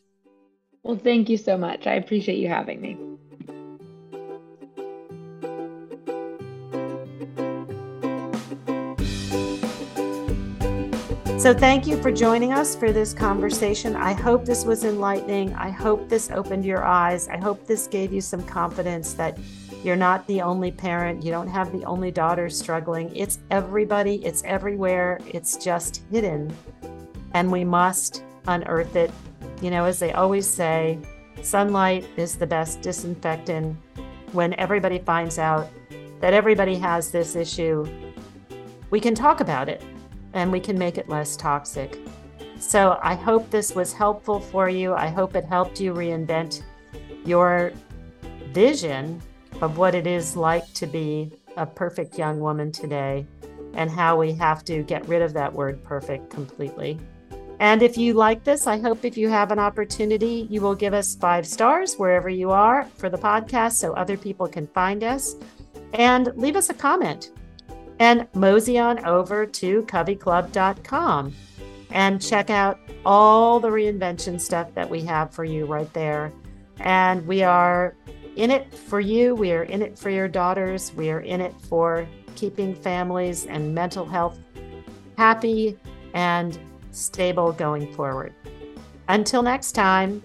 Well, 0.83 0.97
thank 0.97 1.29
you 1.29 1.37
so 1.37 1.57
much. 1.57 1.87
I 1.87 1.93
appreciate 1.93 2.37
you 2.37 2.47
having 2.47 2.81
me. 2.81 2.97
So, 11.41 11.55
thank 11.55 11.87
you 11.87 11.99
for 11.99 12.11
joining 12.11 12.53
us 12.53 12.75
for 12.75 12.91
this 12.91 13.15
conversation. 13.15 13.95
I 13.95 14.13
hope 14.13 14.45
this 14.45 14.63
was 14.63 14.83
enlightening. 14.83 15.55
I 15.55 15.71
hope 15.71 16.07
this 16.07 16.29
opened 16.29 16.65
your 16.65 16.85
eyes. 16.85 17.27
I 17.29 17.37
hope 17.37 17.65
this 17.65 17.87
gave 17.87 18.13
you 18.13 18.21
some 18.21 18.43
confidence 18.43 19.13
that 19.15 19.39
you're 19.83 19.95
not 19.95 20.27
the 20.27 20.41
only 20.41 20.71
parent. 20.71 21.23
You 21.23 21.31
don't 21.31 21.47
have 21.47 21.71
the 21.71 21.83
only 21.85 22.11
daughter 22.11 22.49
struggling. 22.49 23.15
It's 23.15 23.39
everybody, 23.49 24.23
it's 24.23 24.43
everywhere. 24.43 25.19
It's 25.25 25.57
just 25.57 26.03
hidden. 26.11 26.55
And 27.33 27.51
we 27.51 27.63
must 27.63 28.23
unearth 28.47 28.95
it. 28.95 29.11
You 29.61 29.71
know, 29.71 29.85
as 29.85 29.97
they 29.97 30.11
always 30.13 30.45
say, 30.45 30.99
sunlight 31.41 32.07
is 32.15 32.35
the 32.35 32.45
best 32.45 32.81
disinfectant. 32.81 33.75
When 34.33 34.53
everybody 34.59 34.99
finds 34.99 35.39
out 35.39 35.67
that 36.19 36.33
everybody 36.33 36.75
has 36.75 37.09
this 37.09 37.35
issue, 37.35 37.85
we 38.91 38.99
can 38.99 39.15
talk 39.15 39.39
about 39.39 39.67
it 39.67 39.83
and 40.33 40.51
we 40.51 40.59
can 40.59 40.77
make 40.77 40.99
it 40.99 41.09
less 41.09 41.35
toxic. 41.35 41.97
So 42.59 42.99
I 43.01 43.15
hope 43.15 43.49
this 43.49 43.73
was 43.73 43.93
helpful 43.93 44.39
for 44.39 44.69
you. 44.69 44.93
I 44.93 45.07
hope 45.07 45.35
it 45.35 45.45
helped 45.45 45.81
you 45.81 45.93
reinvent 45.93 46.61
your 47.25 47.73
vision 48.53 49.19
of 49.61 49.77
what 49.77 49.95
it 49.95 50.07
is 50.07 50.35
like 50.35 50.71
to 50.73 50.87
be 50.87 51.31
a 51.57 51.65
perfect 51.65 52.17
young 52.17 52.39
woman 52.39 52.71
today 52.71 53.25
and 53.73 53.89
how 53.89 54.17
we 54.17 54.33
have 54.33 54.65
to 54.65 54.83
get 54.83 55.07
rid 55.07 55.21
of 55.21 55.33
that 55.33 55.53
word 55.53 55.83
perfect 55.83 56.29
completely. 56.29 56.99
And 57.59 57.83
if 57.83 57.95
you 57.95 58.15
like 58.15 58.43
this, 58.43 58.65
I 58.65 58.79
hope 58.79 59.05
if 59.05 59.15
you 59.15 59.29
have 59.29 59.51
an 59.51 59.59
opportunity, 59.59 60.47
you 60.49 60.61
will 60.61 60.73
give 60.73 60.95
us 60.95 61.15
five 61.15 61.45
stars 61.45 61.95
wherever 61.95 62.27
you 62.27 62.49
are 62.49 62.87
for 62.97 63.07
the 63.07 63.19
podcast 63.19 63.73
so 63.73 63.93
other 63.93 64.17
people 64.17 64.47
can 64.47 64.65
find 64.67 65.03
us 65.03 65.35
and 65.93 66.35
leave 66.35 66.55
us 66.55 66.69
a 66.69 66.73
comment. 66.73 67.29
And 67.99 68.27
mosey 68.33 68.79
on 68.79 69.05
over 69.05 69.45
to 69.45 69.83
coveyclub.com 69.83 71.35
and 71.91 72.19
check 72.19 72.49
out 72.49 72.79
all 73.05 73.59
the 73.59 73.67
reinvention 73.67 74.41
stuff 74.41 74.73
that 74.73 74.89
we 74.89 75.01
have 75.03 75.31
for 75.31 75.43
you 75.43 75.65
right 75.65 75.91
there. 75.93 76.33
And 76.79 77.27
we 77.27 77.43
are 77.43 77.95
in 78.35 78.51
it 78.51 78.73
for 78.73 78.99
you. 78.99 79.35
We 79.35 79.51
are 79.51 79.63
in 79.63 79.81
it 79.81 79.97
for 79.97 80.09
your 80.09 80.27
daughters. 80.27 80.93
We 80.95 81.09
are 81.11 81.21
in 81.21 81.41
it 81.41 81.53
for 81.61 82.07
keeping 82.35 82.73
families 82.73 83.45
and 83.45 83.73
mental 83.75 84.05
health 84.05 84.39
happy 85.17 85.77
and 86.13 86.57
stable 86.91 87.51
going 87.51 87.93
forward. 87.93 88.33
Until 89.07 89.43
next 89.43 89.73
time, 89.73 90.23